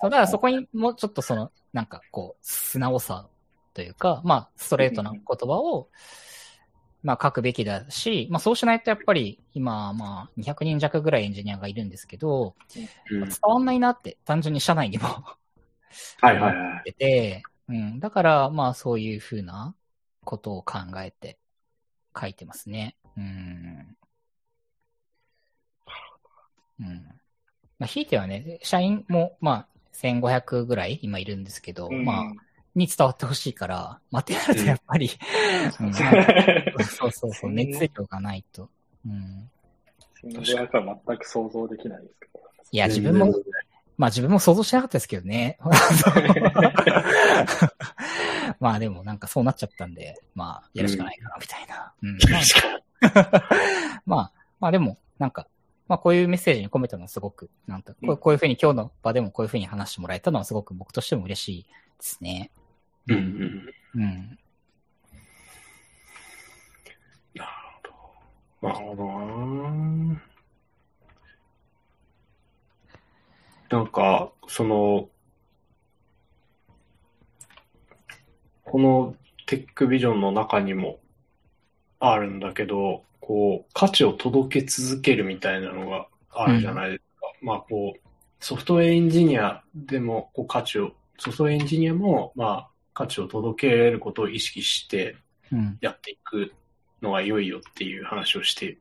[0.00, 3.28] だからそこにもうちょっとその、なんかこう、素直さ
[3.74, 5.88] というか、まあ、ストレートな言葉を、
[7.02, 12.54] まあ書くべきだし、まあそうしないとやっぱり今、まあ200人弱ぐらいエンジニアがいるんですけど、
[13.10, 15.08] うん、伝わんないなって単純に社内にも
[16.20, 16.92] はいはいはい。
[16.92, 18.00] て、うん。
[18.00, 19.74] だから、まあそういうふうな
[20.24, 21.38] ことを考えて
[22.18, 22.96] 書いてますね。
[23.16, 23.96] うん。
[26.80, 27.20] うん。
[27.78, 32.24] まあ、ひいてはね、社員も、まあ、1500ぐらい今いるんですけど、うん、まあ、
[32.74, 35.10] に伝わってほしいから、待ってなるとやっぱり、
[35.80, 35.94] うん、
[36.84, 38.68] そうそうそう、熱量がないと。
[39.06, 39.50] うん。
[40.22, 42.40] 1500は全く想像できないですけど。
[42.70, 43.34] いや、自分も、
[44.00, 45.58] まあ自分も想像しなかったですけどね。
[48.58, 51.92] まあでもなんかそうなっちゃったんで、まあやるしかないかな、みたいな。
[52.00, 52.16] うん。
[54.06, 55.46] まあ、まあでも、なんか、
[55.86, 62.50] まあこういうメッセージに込めたのはすごく、なんか、こうこういうふうに今日の場でもこういうふうに話してもらえたのはすごく僕としても嬉しいですね。
[63.06, 63.74] うんうん。
[63.96, 64.38] うん。
[67.34, 67.50] なる
[68.62, 68.66] ほど。
[68.66, 68.96] なるほ
[70.16, 70.29] ど
[73.70, 75.08] ななんか、その、
[78.64, 79.14] この
[79.46, 80.98] テックビジョンの中にも
[82.00, 87.32] あるんだけど、こう、価値を届け続けるみたいなのがあるじゃないですか。
[87.40, 88.00] うん、まあ、こう、
[88.40, 95.16] ソフトウェアエンジニアでも、こう、価値を、ソフトウェアエンジニアも、まあ、価値を届けることを意識して
[95.80, 96.52] やっていく
[97.02, 98.78] のが良いよっていう話をして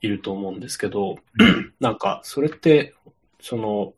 [0.00, 1.16] いると思うんですけど、
[1.80, 2.94] なんか、それって、
[3.40, 3.94] その、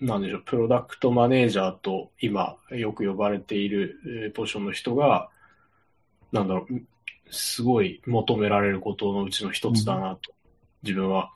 [0.00, 5.28] なんでしょう、プロダクトマネージャーと今よく呼ばれているポジションの人が、
[6.32, 6.82] なんだろう、
[7.30, 10.32] すごい求められることのうちの一つだなと
[10.82, 11.30] 自分は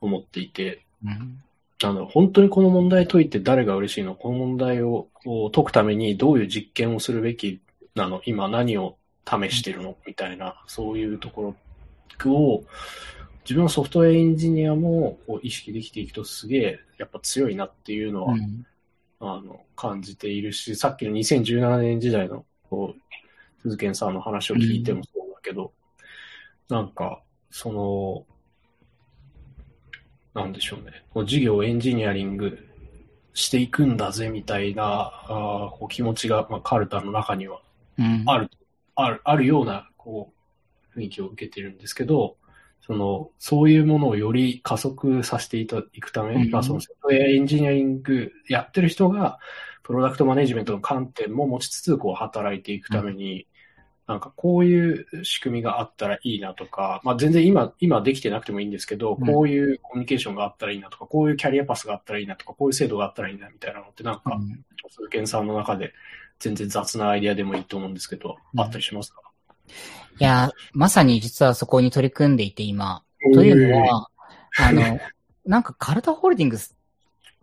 [0.00, 1.42] 思っていて、うん、
[1.82, 5.08] あの本当にこの問題解いて誰が嬉しいのこの問題を
[5.54, 7.60] 解くためにどういう実験をするべき
[7.94, 8.96] なの今何を
[9.26, 11.54] 試してるのみたいな、そういうとこ
[12.24, 12.64] ろを
[13.48, 18.66] 自分はソフトウェアエンジニアもこう意識できていくとすげえやっぱ強いなっていうのは、うん、
[19.20, 25.72] あの感じているし、さっきの2017年時代のこう鈴賢さんの話を聞いてもそうだけど、
[26.68, 28.26] うん、なんかその、
[30.34, 32.58] なんでしょうね、こう事業エンジニアリング
[33.32, 37.62] していくんだぜみたいなあこう気持ちが、まあ、カルタの中には
[37.96, 38.24] ある、うん、
[38.94, 40.34] あるあるようなこ
[40.94, 42.36] う雰囲気を受けてるんですけど、
[42.80, 49.38] その、そういうものをより加速させていくため、うん、まあ、そのソフトウェアエンジニアリングやってる人が、
[49.82, 53.44] プロダクトマネジメントの観点も持ちつつ、こう、働いていくために、うん、
[54.06, 64.40] なんかこういう仕組みがあったらいいなとか、まあ全然今、今できてなくてもいいんですけど、こういうコミュニケーションがあったらいいなとか、こういうキャリアパスがあったらいいなとか、こういう制度があったらいいなみたいなのってなんか、
[64.88, 65.92] 鈴研さんの中で
[66.38, 69.20] 全然雑なアイディアでもいいと思うんですけど、あったりしますか？
[70.20, 73.02] いや、まさに実はそこに取り組んでいて今、
[73.34, 74.10] というのは、
[74.58, 74.98] あの、
[75.46, 76.76] なんかカルタホールディングス、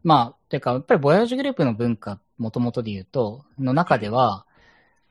[0.04, 4.46] まあ、てか、やっぱりボヤージュグループの文化、もともとで言うと、の中では、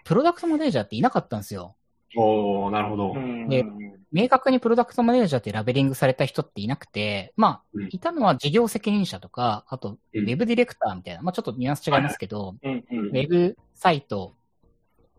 [0.04, 1.76] プロダクトマネージャーっていなかったんですよ。
[2.16, 3.14] おー、なるほど。
[3.48, 3.64] で
[4.12, 10.24] 明確にプロダクトマネージャーってラベリングされた人っていなくて、まあうん、いたのは事業責任者とか、あと、ウうん。
[10.26, 14.36] ェブディレクターみたいな、まあちょっとニュアンス違いますけど、ウェブサイト、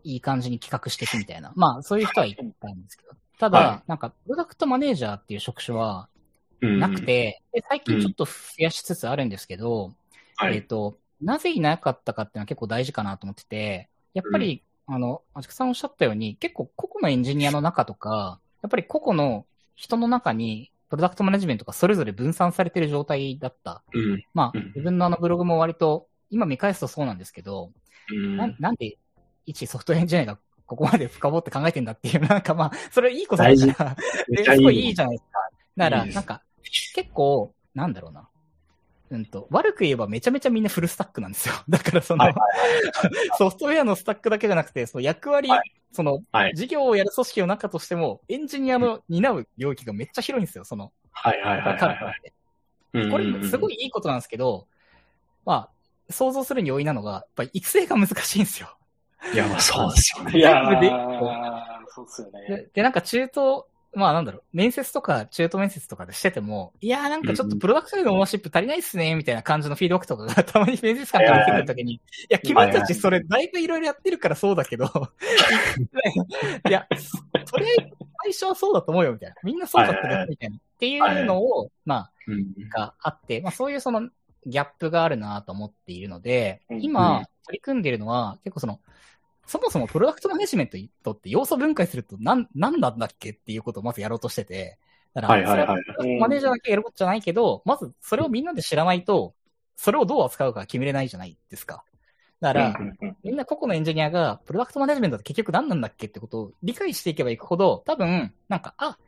[0.06, 1.52] いい感じに企画していくみたいな。
[1.56, 3.12] まあ、そういう人はいたんですけど。
[3.38, 6.08] ただ、はなんか、プロダクトマネージャーっていう職種は
[6.60, 9.92] うんなく、て、で最近ちょっと増やしつつあるんですけど、
[10.36, 10.56] はい。
[10.56, 19.44] えっ、と、なぜいなかったかっていうのは結構大事かなと思ってて、やっぱり、あの、あじかさんおっしゃったように、結構個々のエンジニアの中とか、やっぱり個々の
[19.74, 23.82] 人の中に、プロダクトマネジメントがそれぞれ分散されてる状態だった。
[23.92, 24.22] うん。
[24.34, 27.72] まあ、うん自分のあのブログも割と、今見返すとそうなんですけど、
[28.10, 28.96] うんななんで、
[29.46, 33.96] 一ソフトウェアエンジニアがここまで深掘って考えてんだっていう、 なんかまあ、それいいことだから、
[34.44, 35.38] すごいいいじゃないですか。
[35.76, 36.42] だから、なんか、
[36.94, 38.28] 結構、なんだろうな。
[39.08, 41.54] うんと、悪く言えばめちゃめちゃみんなフルスタックなんですよ。
[41.68, 42.34] だからその、はい
[43.38, 46.54] ソフトウェアのスタックだけじゃなくて、その役割、はその、はい。
[46.54, 52.32] 事業をやる組織の中としても、エンジニアの担う領域がめっちゃ広いんですよ、その、はいはいはいはい
[53.10, 54.66] これ、すごいいいことなんですけど、
[55.44, 55.70] ま
[56.08, 58.75] あ、想像するに容易なのが、やっぱり育成が難しいんですよ。
[59.32, 60.38] いや、まあそうですよね。
[60.38, 60.62] いや
[61.88, 62.46] そうっすよね。
[62.48, 63.64] で、でなんか中東、
[63.94, 74.84] まあなんだろう、面接とか中途面接とかでしてても、いやーなんかちょっとプロダクトへのオーナーシップ足りないっすね、みたいな感じのフィードバックとかが たまに面接官から出てくるときに、いや、君たちそれだいぶいろいろやってるからそうだけど、
[76.68, 76.86] いや、
[77.46, 77.66] それ
[78.22, 79.36] 最初はそうだと思うよ、みたいな。
[79.42, 80.56] みんなそうだったよ、みたいな。
[80.56, 84.10] っていうのを、まうんあ、があって、まあそういうその
[84.44, 88.80] ギャップがあるなと思っているのでうん、今、うん取り組んでいるのは、結構その、
[89.46, 94.78] そもそもプロダクトマネジメントって要素分解すると何、何なんだっけっていうことをまずやろうとしてて、
[95.14, 95.82] だから、はいはいはい。
[95.96, 99.34] それはマネージャーだけやることじゃないけど、まずそれをみんなで知らないと、
[99.76, 101.84] それをどう扱うか決めれないじゃないですか。
[102.40, 102.78] だから、
[103.22, 108.98] みんな個々のエンジニアが、プロダクトマネジメントって結局何なんだっけってことを理解していけばいくほど、多分、なんか、あ、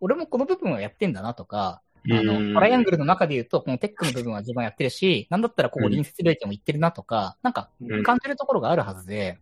[0.00, 2.26] 俺もこの部分はやってんだなとか、あうん。
[2.52, 8.02] の、トライアングルの中で言うと、このテックの部分は自分はやってるし、なんだったらここ隣接領域も言ってるなとか、なんかうん。
[8.04, 9.40] 感じるところがあるはずで、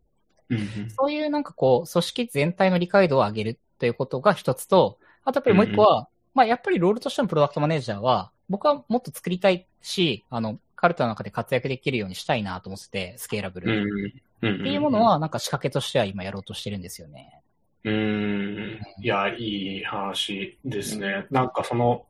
[0.50, 13.72] うんそういうなんかこう、組織全体の理解度を上げるということが一つと、あとやっぱりもう一個は、まあやっぱりロールとしてのプロダクトマネージャーは、僕はもっと作りたいし、あの、カルタの中で活躍できるようにしたいなと思ってて、スケーラブル。
[13.72, 14.12] うんうん
[14.46, 17.40] っていうものは、なんか仕掛けとしては今やろうとしてるんですよね。
[17.84, 18.80] うーん。
[19.00, 21.26] いや、いい話ですね。
[21.30, 22.04] なんかその、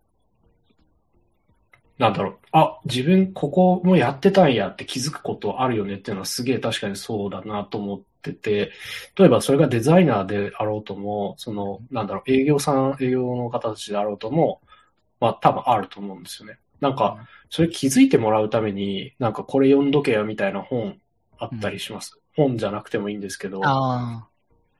[1.99, 2.39] なんだろう。
[2.53, 8.73] あ、自分ここもやってたんやって気づくことあるよねっていうのはすげえ確かにそうだなと思ってて、
[9.17, 14.61] 例えばそれがデザイナーであろうとも、その、なんだろう、営業さん、営業の方たちであろうとも、
[15.21, 16.59] まあ多分あると思うんですよね。
[16.81, 20.99] なんか、それ気づいてもらうために、なんかこれ読んどけよみたいな本
[21.39, 22.19] あったりします。
[22.37, 23.61] 本じゃなくてもいいんですけど。
[23.65, 24.27] あ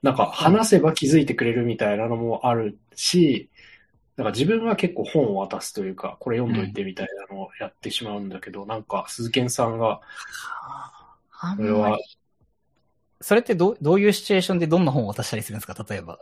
[0.03, 3.49] なんか話せば気づいてくれるみたいなのもあるし、
[4.17, 10.01] なんか自分は結構本を渡すというか、これ読んどいてみたいなのをやってしまうんだけど、なんか鈴健さんが、
[11.57, 11.99] これは。
[13.25, 15.75] それってどうどういうシチュエーションでどんな本を渡したりするんですか？
[15.89, 16.19] 例えば。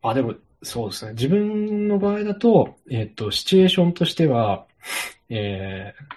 [0.00, 1.12] あ、でもそうですね。
[1.12, 4.64] 自分の場合だと、えっ、と、シチュエーションとしては、
[5.28, 6.14] えー、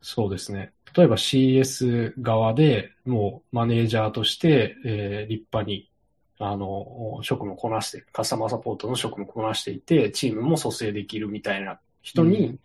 [0.00, 0.70] そうですね。
[0.96, 5.90] 例えば CS 側でもうマネージャーとして、えー立派に、
[6.38, 12.60] あの、職務をこなして、カスタマーサポートの職務をこなしていて、チームも蘇生できるみたいな人に、うん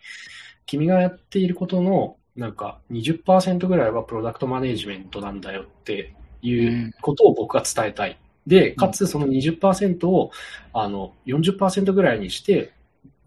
[0.68, 6.14] 君がやっていることの、なんか20%ぐらいはプロダクトマネージメントなんだよって
[6.44, 8.20] いうことを僕は伝えたい。
[8.46, 10.32] で、かつその20%を、
[10.74, 12.74] あの、40%ぐらいにして、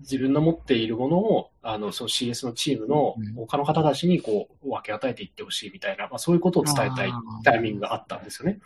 [0.01, 7.13] 自分の持っているものを、あの、その CS のチームのうん他の方たちにこう分け与えていってほしいみたいな、まあそういうことを伝えたい
[7.45, 8.59] タイミングがあったんですよね。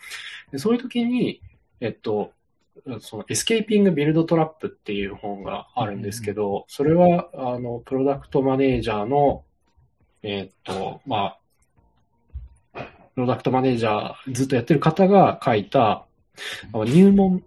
[0.51, 1.41] でそういう時に、
[1.79, 2.33] えっと、
[2.99, 9.43] そのエスケーピングビルドトラップっていう本があるんですけど、それは、あの、プロダクトマネージャーの、
[10.23, 11.39] えっと、まあ、
[13.15, 16.05] プロダクトマネージャーずっとやってる方が書いた、
[16.73, 17.43] 入門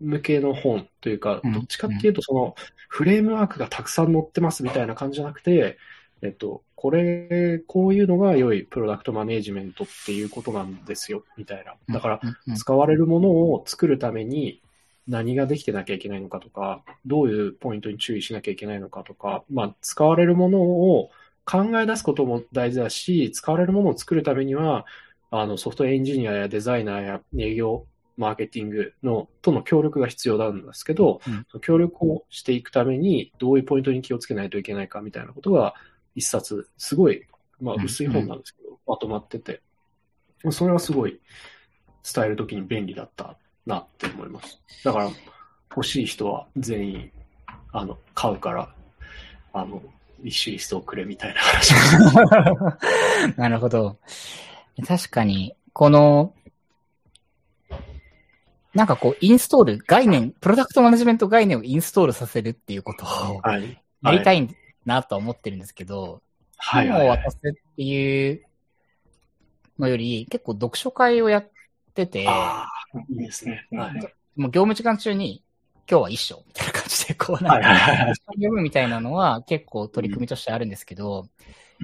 [0.00, 1.52] 向けの本というか、うん。
[1.52, 2.54] どっちかっていうと、その、
[2.88, 5.78] フレームワークがたくさん載ってますみたいな感じじゃなくて、
[6.22, 11.74] えっと、これ、こういうのが良いプロダクトマネージメントっていうことなんですよ、みたいな。
[11.92, 12.20] だから、
[12.54, 14.60] 使われるものを作るために
[15.08, 21.10] 何ができてなきゃいけないのかとか、どういうポイントに注意しなきゃいけないのかとか、まあ、使われるものを
[21.44, 24.84] 考え出すことも大事だし、使われるものを作るためには、
[25.40, 35.74] あの、ソフトエンジニアやデザイナーや営業マーケティングの、との協力が必要なんですけど、うん協力をしていくために、どういうポイントに気をつけないといけないかみたいなことが、
[36.14, 37.26] 一冊、すごい、
[37.60, 39.60] まあ、うん薄い本なんですけど、まとまってて、
[40.50, 41.20] それはすごい、
[42.14, 44.60] 伝えるときに便利だったなって思います。
[44.84, 45.10] だから、
[45.70, 47.10] 欲しい人は全員、
[47.72, 48.74] あの、買うから、
[49.52, 49.82] あの、
[50.22, 51.74] 一シリストをくれみたいな話
[53.36, 53.98] なるほど。
[54.84, 56.34] 確かに、この、
[58.74, 63.82] なんかこう、インストール、概念、プロダクトマネジメント概念をインストールさせるっていうことをはい。
[64.02, 64.48] やりたい
[64.84, 66.20] なとは思ってるんですけど、
[66.58, 66.88] はい。
[66.88, 68.42] 本をはい渡すっていう
[69.78, 71.50] のより、結構読書会をやっ
[71.94, 72.68] てて、ああ、
[73.08, 73.66] いいですね。
[73.70, 73.94] はい。
[74.36, 75.42] もう業務時間中に、
[75.88, 78.14] 今日は一章みたいな感じで、こうなんか。
[78.34, 81.28] 読むみたいなのは結構取り組みとしてあるんですけど、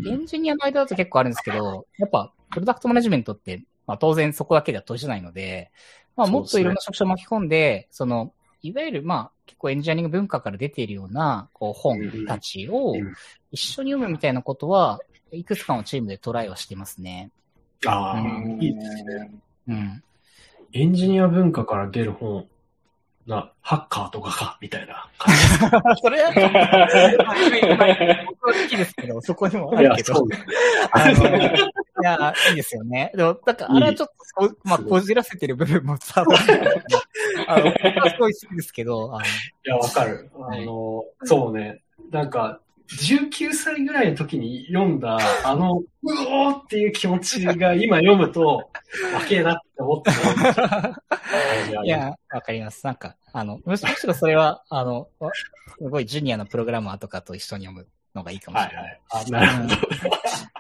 [0.07, 5.71] エンジニアの間だと結構あるんですけど、やっぱ、プロダクトマネジメントって、まあ当然そこだけでは閉じないので、
[6.17, 8.33] まあもっといろんな職種を巻き込んで、その、
[8.63, 13.15] いわゆるまあ結構エンジニアリング文化から出ているような、こう本たちをうん
[13.53, 15.01] 一緒に読むみたいなことは、
[15.31, 17.31] いくつかのチームでトライはしてますね。
[17.87, 19.31] ああ、うんいいですね。
[19.69, 20.03] うん。
[20.73, 22.47] エンジニア文化から出る本、
[23.27, 25.35] な、ハッカーとかか、みたいな感
[26.01, 26.33] それは、
[28.27, 29.83] 僕は好きですけど、そこにもあじ。
[29.83, 30.29] いや、るけどそう。
[30.29, 30.45] です。
[30.93, 31.57] あの、
[32.03, 33.13] いや、いいですよね。
[33.15, 36.25] でも、だから、あれはちょっとこう、まあ、こじらせてる部分も伝。
[37.47, 39.29] あの、僕はすごい好きですけど、あの、い
[39.65, 40.31] や、わかる。
[40.35, 41.83] あの、そうね。
[42.11, 42.61] なんか、
[42.99, 48.71] 19歳ぐらいの時に読んだ、あの、うおーっていう気持ちが今読むと、
[49.15, 50.11] わけえなって思って
[51.85, 52.85] いや、わかります。
[52.85, 55.31] なんか、あの、むしろそれは、あの、わ
[55.79, 58.85] すごいジュニアのプログラマーとかと一緒に読むのがいいかもしれない。
[58.85, 59.01] はいはい。
[59.27, 59.69] あ、なる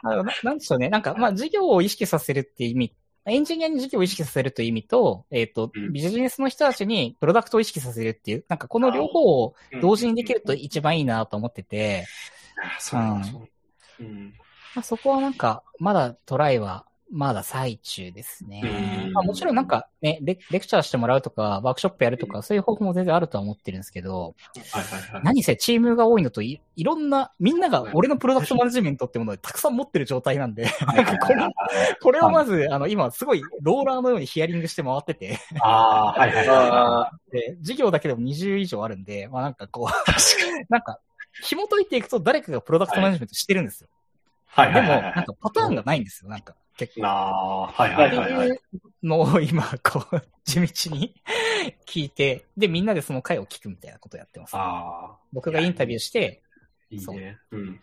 [0.03, 0.24] ほど。
[0.24, 0.88] な なんでしょうね。
[0.88, 2.94] なんか、まあ、事業を意識させるっていう意味、
[3.24, 12.05] エンジニアに事業を意識させるという意味と、えっ、と、うんビジネスの人たちにプロダクトを意識させるっていう、なんかこの両方を同時にできると一番いいなと思ってて、
[12.78, 13.48] そうだそう。
[14.00, 14.34] うん。
[14.74, 18.62] まあ、そこはなんか、まだトライは、まだ最中ですね。
[19.04, 24.34] うんまあ、もちろんなんかねレ、レクチャーしてもらうとか、ワークショップやるとか、そういう方法も全然あるとは思ってるんですけど、
[24.72, 25.22] はいはいはい。
[25.22, 31.48] 何せチームが多いのとい、いろんな、みんなが俺のプロダクトマネジメントってものをたくさん持ってる状態なんで、なんかこれ、
[32.00, 40.98] これをまず、あの、今すごいローラーのようにヒアリングして回ってて、ああ、はいはいはあで、事業だけでも20以上あるんで、まあなんかこう、なんか、
[41.42, 43.88] 紐解いていくと誰かがプロダクトマネジメントしてるんですよ。
[44.56, 44.60] い。
[44.60, 45.16] はいでも、はいはいはい。
[45.16, 46.54] なんかパターンがないんですよ、なんか。
[46.76, 47.06] 結構。
[47.06, 48.48] ああ、はいはいはいはい。
[48.48, 51.14] っていうのを今、こう、地道に
[51.86, 54.56] 聞いて、で、みんなでその回を聞くみたいなことをやってます。
[54.56, 56.42] ああ、僕がインタビューして、
[56.90, 57.38] いいね。
[57.50, 57.80] うん。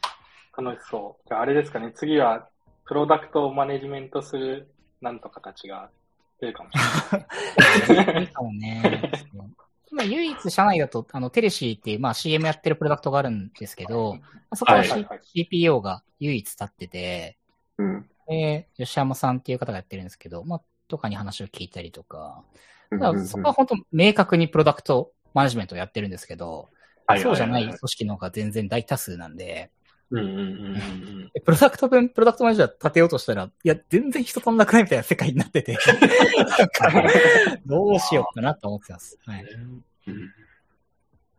[0.57, 1.27] 楽しそう。
[1.27, 2.49] じゃああれですかね、次は、
[2.85, 4.71] プロダクトをマネジメントする
[5.01, 5.89] なんとかたちが
[6.41, 8.21] 出るかもしれない。
[8.21, 9.11] いいかもね。
[9.91, 14.21] 今、唯一社内だと、あの、テレシーっていう、まあ CM やってるプロダクトがあるんですけど、ま
[14.51, 17.37] あそこは、CPO が唯一立ってて、
[17.77, 18.09] うん。
[18.30, 22.43] で、吉山さんっていう方がやってるんですけど、まあ、とかに話を聞いたりとか、
[22.91, 26.69] うんだからそこは本当明確にプロダクトマネジメントをやってるんですけど、
[27.21, 29.69] そうじゃない組織の方が全然大多数なんで、
[30.09, 35.77] うんうんうんうんでプロダクト分、プロダクトマネージャー立てようとしたら、いや、全然人足んなくないみたいな世界になってて、
[37.67, 39.19] どうしようかなと思ってます。
[39.23, 39.43] はい。
[39.43, 40.13] うん。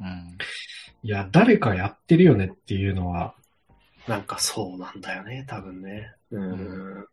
[0.01, 0.39] うん。
[1.03, 3.35] いや、誰かやってるよねっていうのは、
[4.07, 6.13] なんかそうなんだよね、多分ね。
[6.31, 7.07] うん。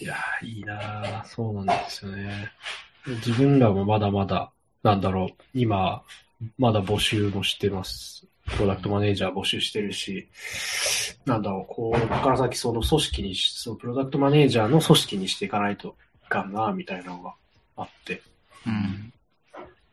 [0.00, 2.50] いや、いいなぁそうなんですよね。
[3.06, 4.50] 自分らもまだまだ、
[4.82, 6.02] なんだろう、今、
[6.58, 8.26] まだ募集もしてます。
[8.46, 10.28] プロダクトマネージャー募集してるし、
[11.24, 17.34] なんだろう、こう、ここから先その組織にし、そのプロダクトマネージャーの組織にしていかないといかんな、みたいなのが
[17.76, 18.22] あって、
[18.66, 19.12] うん。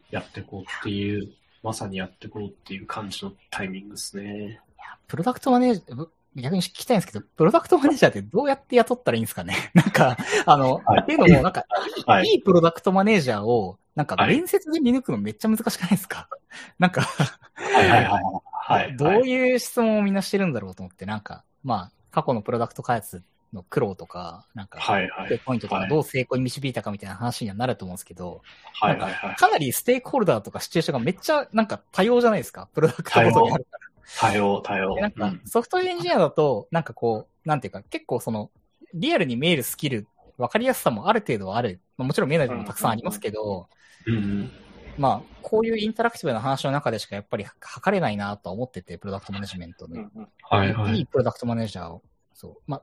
[0.10, 1.32] やっていこうっていう、
[1.62, 4.60] まさにやっていこうっていう感じのタイミングですね。
[5.08, 9.56] プロダクトマネージャー、ぶ逆に聞きたいんですけど、プロダクトマネージャーってどうやって雇ったらいいんですかね？
[9.74, 11.64] なんか、あの、はいっていうのも、なんか、
[12.06, 12.26] はい。
[12.28, 16.30] いいプロダクトマネージャーを、なんかはい面接で見抜くのめっちゃ難しくないですか？
[16.80, 18.24] なんか、はいはいはい。
[18.52, 18.96] はい。
[18.96, 25.40] どういう質問をみんなしてるんだろうと思って、なんか、まあ、過去のプロダクト開発の苦労とか、なんか、はいはい。
[25.40, 28.42] ポイントとかどう成功に導いたかみたいな話にはなると思うんですけど、
[28.80, 29.36] はいはいはい。
[29.36, 32.68] かなりステークホルダーとかシチュエーションがめっちゃなんか多様じゃないですか？
[32.74, 33.78] プロダクトごとにあるか
[34.20, 34.96] 多様、多様。
[34.96, 38.52] なんかうんソフトウェアエンジニアだと、なんかこう、なんていうか、結構その、
[38.94, 41.82] リアルに見えるスキル、わかりやすさもある程度はある。
[41.98, 43.68] まあ、もちろん見えない部分もたくさんありますけど、
[44.06, 44.52] うんうん。
[44.98, 50.10] まあ、こういうインタラクティブな話の中でしかやっぱり測れないなとは思ってて、プロダクトマネジメントの。
[50.42, 51.00] はいはいい。
[51.02, 52.02] いプロダクトマネージャーを。
[52.34, 52.56] そう。
[52.68, 52.82] まあ、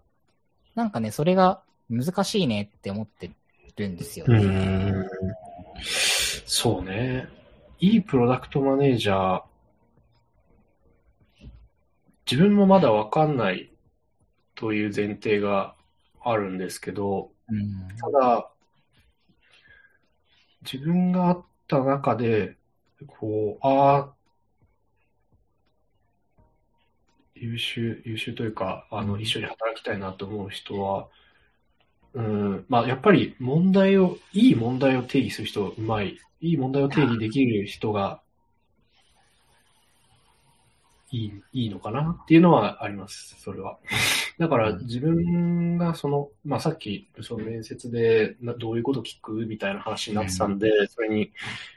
[0.75, 3.31] なんかね、それが難しいねって思って
[3.77, 4.45] るんですようね。
[4.45, 5.07] ん。
[6.47, 7.29] そうね。
[7.81, 9.43] いいプロダクトマネージャー、
[12.31, 13.71] 自分もまだわかんない
[14.57, 15.77] という前提が
[16.23, 18.51] あるんですけど、うんただ、
[20.71, 22.57] 自分があった中で、
[23.07, 24.15] こう、ああ、
[27.37, 31.09] 優秀、優秀というか、あの、一緒に働きたいなと思う人は、
[32.15, 36.19] うん、まあ、やっぱり問題を、いい問題を定義する人うまい。
[36.41, 38.21] いい問題を定義できる人が、
[41.17, 43.79] いい、いいのかなっていうのはあります、それは。
[44.39, 51.33] だから自分がその、まあさっきその面接でなどういうこと聞くみたいな話になってたんで、それに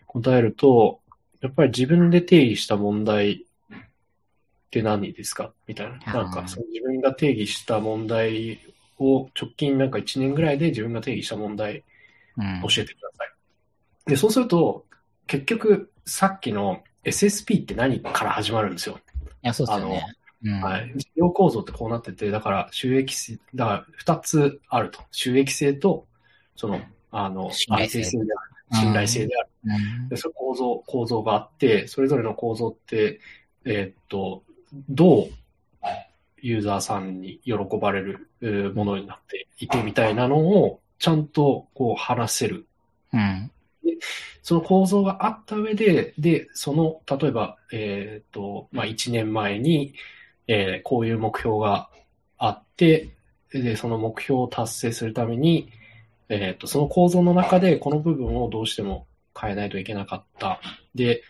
[0.08, 1.00] 答えると、
[1.42, 3.38] やっぱり自分で定義した問題っ
[4.72, 5.54] て何ですか？
[5.68, 6.14] みたいな。
[6.14, 8.60] なんかその自分が定義した問題
[8.98, 11.84] を直近なんか1年ぐらいで自分が定義した問題
[12.38, 14.10] うん教えてください。
[14.10, 14.86] で、そうすると、
[15.28, 19.00] 結局さっきの SSP って何から始まるんですよ。
[19.44, 20.06] いや、そうですよね。
[20.44, 20.94] うんはい。
[20.96, 25.02] 事業構造ってこうなってて、だから収益性、だから二つあると。
[25.12, 26.08] 収益性と、
[26.56, 26.82] その、
[27.12, 28.82] あの、信頼性安定性である。
[28.82, 29.50] 信頼性である。
[29.66, 33.20] うんで、その構造、構造があって、それぞれの構造って、
[33.66, 34.44] えーっと、
[34.90, 35.28] どう
[36.42, 42.68] ユーザーさんに喜ばれるえーものになっていてみたいなのを、ちゃんとこう話せる
[43.14, 43.52] うん。
[44.44, 49.94] その構造があった上で、で、その、例えば、えっ、と、まあ、1年前に、
[50.48, 51.90] えーこういう目標が
[52.38, 53.16] あって、
[53.52, 55.72] で、その目標を達成するために、
[56.30, 59.08] えっ、と、その構造の中で、この部分をどうしても
[59.40, 60.60] 変えないといけなかった。
[60.96, 61.24] で、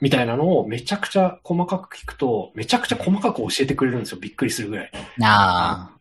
[0.00, 4.18] みたいなのをめちゃくちゃ細かく聞くと、めちゃくちゃ細かく教えてくれるんですよ。
[4.20, 4.90] びっくりするぐらい。
[5.22, 5.98] ああ。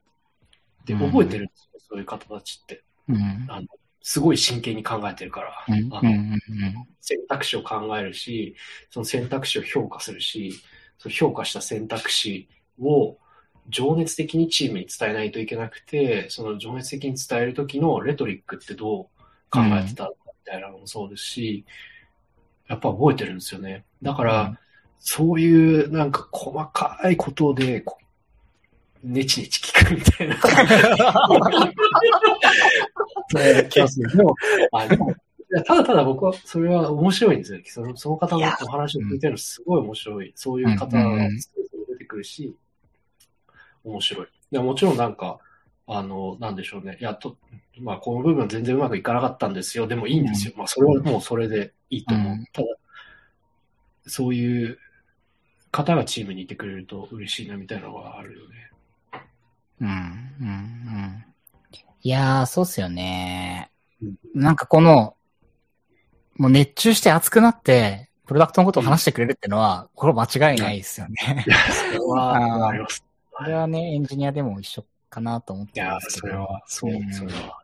[0.85, 1.79] で、うん覚えてるんですよ。
[1.89, 2.83] そういう方たちって。
[3.07, 3.45] うん。
[3.47, 3.67] あの、
[4.01, 5.65] すごい真剣に考えてるから。
[5.67, 5.83] うん。
[5.85, 5.93] うん。
[5.93, 6.39] あのうん。
[6.99, 8.55] 選択肢を考えるし、
[8.89, 10.53] その選択肢を評価するし、
[10.97, 12.47] その評価した選択肢
[12.79, 13.17] を
[13.69, 19.05] 情熱的にチームに伝えないといけなくて、その情熱的に伝える時のレトリックってどう
[19.49, 20.13] 考えてたみ
[20.45, 21.65] たいなのもそうですし、
[22.67, 23.85] やっぱ覚えてるんですよね。
[24.01, 24.57] だから、うん
[25.01, 28.00] そういうなんか細かいことで、こう
[29.03, 30.35] ネチネチ聞くみたいな。
[34.15, 34.35] でも、
[34.73, 35.15] あでもい
[35.53, 37.59] やただただ僕は、それは面白いんですよ。
[37.65, 40.31] そのその方のお話を聞いてるのすごい面白い。
[40.35, 42.55] そういう方がうんうんうん出てくるし、
[43.83, 44.27] 面白い。
[44.51, 45.39] でもちろんなんか、
[45.87, 46.97] あの、なんでしょうね。
[47.01, 47.37] いや、と、
[47.81, 49.87] まあ、この部分全然うまくいかなかったんですよ。
[49.87, 50.53] でもいいんですよ。
[50.55, 52.33] まあ、それはもうそれでいいと思う。
[52.33, 52.67] うんただ、
[54.07, 54.79] そういう
[55.71, 58.70] 方がチームにいてくれると嬉しいなみたいなのがあるよね。
[59.81, 59.87] うん。
[59.87, 60.47] うん。
[60.47, 61.25] うん。
[62.03, 63.69] いやー、そうっすよね
[64.01, 64.15] うん。
[64.33, 65.15] なんかこの、
[66.37, 71.43] もう熱中して熱くなって、プロダクトのことを話してくれるってのは、これは間違いないですよね。
[71.45, 73.03] いや、それはあーあります。
[73.31, 76.33] これはね、エンジニアでも一緒かなと思っいやてるん、ですけど。
[76.33, 77.57] それは、そうう、んそれは。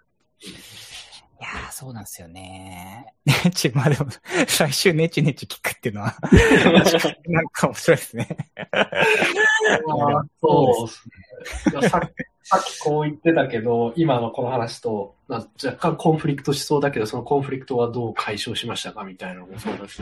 [1.40, 3.14] いやー、そうなんですよね。
[3.26, 4.10] ね ち、まあでも、
[4.48, 6.16] 最終ネチネチ聞くっていうのは、
[7.28, 8.28] なんか面白いですね。
[8.72, 11.90] あそうですね。
[11.90, 12.14] さっき
[12.50, 20.02] さっきこう言ってたけど、今のこの話と、な若干コンフリクトしそうだけど、そのコンフリクトはどう解消しましたかみたいなのもそうだし、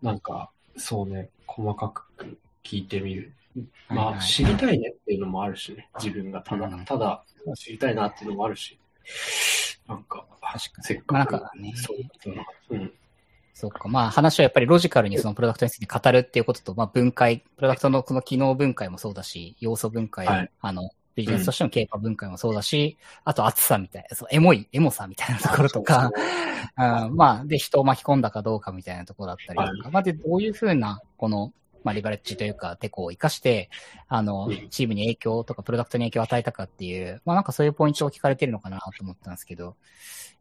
[0.00, 3.32] なんか、そうね、細かく聞いてみる。
[3.88, 7.24] まあ、はいはい知りたいねっていうのもあるしね、自分がただうん、ただ
[7.56, 8.78] 知りたいなっていうのもあるし、
[9.88, 10.84] なんか、確かに。
[10.84, 12.34] せっまあかくなんかね、そうそう
[12.70, 12.92] うん、
[13.54, 13.88] そうか。
[13.88, 20.50] まあ話はやっぱりロジカルにそのプロダクトについて語るっていうことと、まあ分解、プロダクトのその機能分解もそうだし、要素分解、はい。
[20.60, 26.10] あの、ビジネスとしての経過分解もそうだし、あと厚さみたいな、そうエモい、エモさみたいなところとか、
[26.78, 31.52] うんまあ、で、人を巻き込んだかどうかみたいなところだったりとか、はまあ、で、どういうふうな、この、
[31.84, 33.70] まあ、リバレッジというか、テコを活かして、
[34.08, 39.76] あのうん、チームに影響とか、プロダクトに影響を与えたかっていう、まあ、なんかそういうポイントを聞かれてるのかなと思ったんですけど、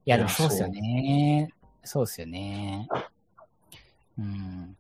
[0.06, 1.54] いや、でもそうですよね。
[1.84, 2.88] そうですよね。
[4.18, 4.78] うん。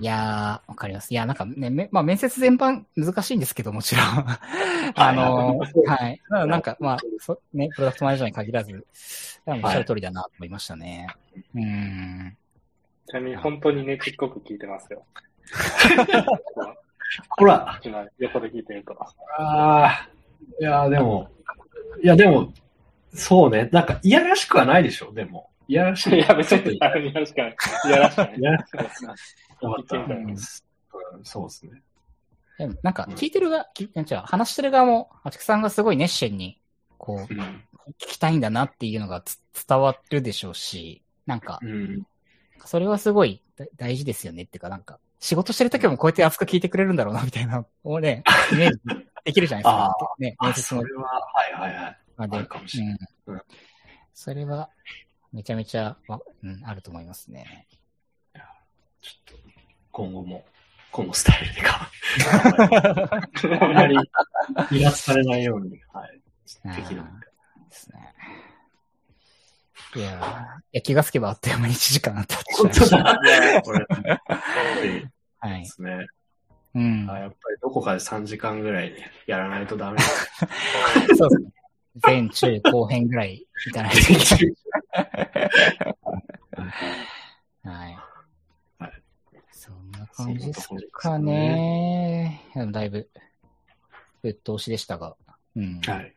[0.00, 1.12] いやー、わかります。
[1.12, 4.04] いや、なんかね、めまあ、面接全般難しいんですけど、もちろん。
[4.96, 6.20] あの、はい。
[6.28, 8.86] ただなんか、まあ、そね、プロダクトマネージャーに限らず、
[9.46, 11.06] おっしゃる通りだなと思いましたね。
[11.54, 12.36] うん。
[13.06, 15.04] ちなみに本当にねちっこく聞いてますよ。
[17.38, 18.96] ほら、今横で聞いてると。
[19.38, 20.08] ああ、
[20.60, 21.28] いや、でも、
[22.02, 22.52] いや、でも、
[23.12, 25.50] そうね、なんか、いやらしくはないでしょ、でも。
[25.68, 26.16] いやらしい。
[26.16, 27.56] いや、別に、あれやらしくない。
[27.86, 28.38] いやらしくない。
[28.38, 29.14] いやらしそうですね
[29.62, 30.36] よかった聞い
[31.22, 31.82] そうですね。
[32.58, 36.60] でもなんか、聞いてる側、き違う、話してる側も、あちくさんがすごい熱心に、
[36.98, 37.64] こう、うん。
[38.00, 39.38] 聞きたいんだなっていうのがつ
[39.68, 42.06] 伝わるでしょうし、なんか、うん。
[42.64, 48.78] それはすごいだ大事ですよねっていうか、なんか、仕事してる時もこうやって熱く聞いてくれるんだろうな、みたいな、をね、イメージ
[49.24, 50.14] できるじゃないですあか。
[50.18, 51.98] ね、あ、面接のそれは、はいはいはい。
[52.16, 52.36] 場で。
[52.36, 53.42] あるかもしれないうんうん
[54.16, 54.70] それは、
[55.32, 57.66] めちゃめちゃ、わうん、あると思いますね。
[59.02, 59.50] ちょっと、
[59.90, 60.44] 今後も、
[60.92, 61.90] このスタイルでか、
[63.60, 63.96] あんまり、
[64.68, 66.20] 離脱されないように、はい。
[66.76, 68.14] できるですね。
[69.96, 72.98] いやーいや、気がつけばあっという間に1時間経ってしまいました。
[72.98, 73.62] だ。
[73.62, 75.08] これ、で
[75.38, 75.66] はい。
[75.66, 76.06] すね。
[76.74, 77.08] うん。
[77.10, 78.94] あやっぱりどこかで3時間ぐらい
[79.26, 79.98] やらないとダメ
[81.16, 81.50] そうですね。
[82.02, 84.18] 前中後編ぐらいいかないといけな
[84.50, 84.56] い。
[87.62, 87.98] はい。
[88.78, 88.92] はい
[89.52, 92.42] そんな感じですかね。
[92.54, 93.08] でもだいぶ、
[94.22, 95.16] ぶっ通しでしたが。
[95.56, 95.80] うん。
[95.80, 96.14] はい。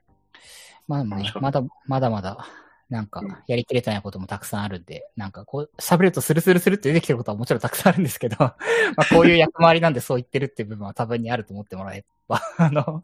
[0.88, 2.48] まあまあ、楽しかったまだ、まだまだ、
[2.90, 8.56] なんかうん、やりきれてないこともたくさんあるんで、なんかこう、喋るとスルスルスルって出てきてることはもちろんたくさんあるんですけど、 ま
[8.98, 13.04] あこういう役回りなんでそう言ってるっていう部分は多分にあると思ってもらえば、 あの、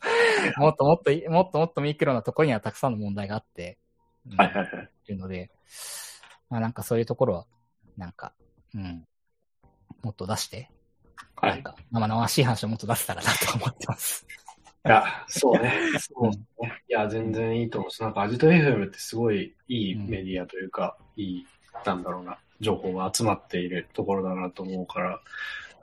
[0.57, 3.77] もっともっと、もっともっとミクロなところにはたくさんの問題があって、
[4.25, 4.89] うんはいはいはい。
[5.07, 5.51] いるので、
[6.49, 7.45] まあなんかそういうところは、
[7.97, 8.33] なんか、
[8.73, 9.05] うん、
[10.01, 10.71] もっと出して、
[11.35, 11.51] はい。
[11.51, 14.25] なんか生々しい話をもっと出せたらなと思ってます。
[14.85, 15.73] いや、そうね。
[15.97, 16.83] そうね。
[16.89, 21.45] いや、全然いいと思うし、なんか、アジト FM ってすごいいいメディアというか、いい、
[21.85, 25.21] なんだろうな、情報が集まっているところだなと思うから、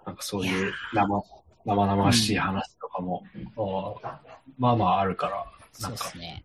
[0.05, 1.23] なんかそういう生、
[1.65, 3.25] 生々しい話とかも、
[3.57, 4.21] あ
[4.59, 6.45] まあまああるから、そなかうんですね。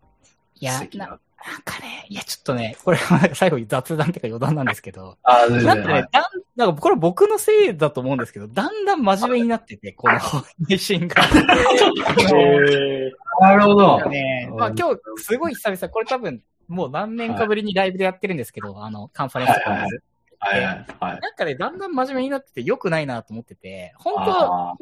[0.58, 5.46] いや、なんかね、いや、ちょっとね、これは最後に雑談っていうか余談なんですけど、あ。
[5.46, 6.08] なんかね、
[6.56, 11.16] なんかこれ僕のせいだと思うんですけど、だんだん真面目になってて、この配信が。
[12.32, 14.08] えなるほど。
[14.08, 19.90] ね、まあ今日すごい久々、これ多分もう何年かぶりにライブでやってるんですけど、あの、カンファレンスとかはいはい。
[20.38, 20.86] はいはい。
[21.00, 21.20] はい。
[21.20, 24.76] なんかね、だんだん真面目になってて良くないなと思ってて、本当本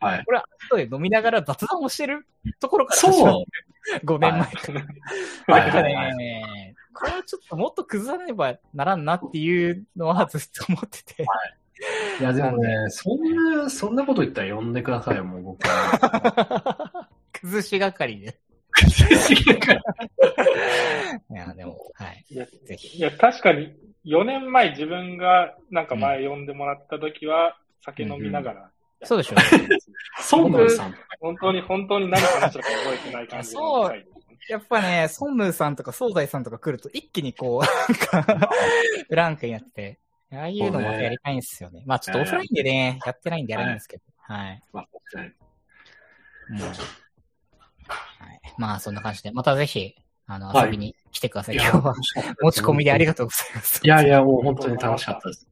[0.00, 0.24] 当はい。
[0.24, 2.26] これは後で飲みながら雑談をしてる
[2.58, 3.42] ところからそう始まっ
[4.00, 5.54] て5 年前から。
[5.54, 5.62] はい。
[5.62, 6.16] なんかはいはい。
[6.16, 11.24] ね、これはちょっともっと崩さねばならんなっていうのはずっと思ってて。
[12.20, 17.08] いや、でもね、そんな、そんなこと言ったら呼んでくださいよ、もう僕は。
[17.32, 18.36] 崩し係で。
[21.30, 22.26] いや、でも、はい。
[22.30, 22.98] ーいやぜひ。
[22.98, 23.74] いや、確かに、
[24.04, 28.70] 4年前自分がなんか前呼んでもらった時は、酒飲みながら、
[29.04, 29.36] そうでしょ
[30.20, 31.04] ソンムーさんとか。
[31.20, 37.62] 本当に、本当に何話したか覚えてない感じの回ですねやっぱね、ソンムーさんとかソーダイさんとか来ると一気にこう、
[38.16, 38.50] なんか、
[39.08, 39.98] ブランクになって、
[40.32, 41.82] ああいうのもやりたいんですよね。
[41.86, 44.02] まあちょっとオフラインでね、やってないんでやれないんですけど。
[44.18, 44.62] はい。
[44.72, 45.30] まあ確かに
[46.50, 49.94] うんはい、まあそんな感じで、またぜひ、
[50.26, 51.56] あの、はい遊びに来てください。
[51.56, 51.94] いや今日は
[52.40, 53.80] 持ち込みでありがとうございます。
[53.82, 55.48] いやいや、もう本当に楽しかったです。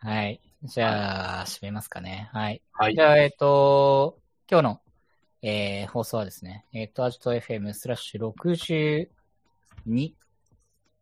[0.00, 0.40] はい。
[0.64, 2.28] じゃあ、締めますかね。
[2.32, 2.60] はい。
[2.72, 3.00] はいじ。
[3.00, 4.18] ゃあ、えっ、と、
[4.50, 4.80] 今日の、
[5.42, 10.12] えー放送はですね、えっ、と、アジト FM スラッシュ62、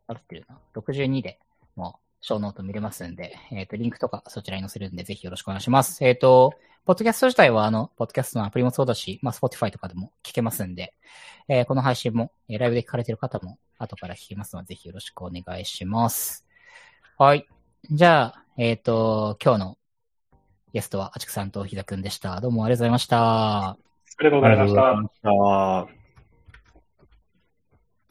[0.07, 1.39] 合ってるな、62で、
[1.75, 6.05] もう、ショーノート見れますんで、えっ、と、リンクとかそちらに載せるんで、ぜひよろしくお願いします。
[6.05, 6.53] えっ、と、
[6.85, 10.93] ポッドキャスト自体は、あの、ポッドキャストのアプリもそうだし、まあ、Spotify とかでも聞けますんで、
[11.47, 16.45] えーこの配信も、えーライブで聞かれてる方も、後から聞けますので、ぜひよろしくお願いします。
[17.17, 17.47] はい。
[17.89, 19.77] じゃあ、えっ、と、今日の
[20.73, 22.39] ゲストは、あちくさんとひだくんでした。
[22.39, 22.63] どうも。
[22.65, 23.86] ありがとうございました。
[24.17, 25.11] ありがとうございました。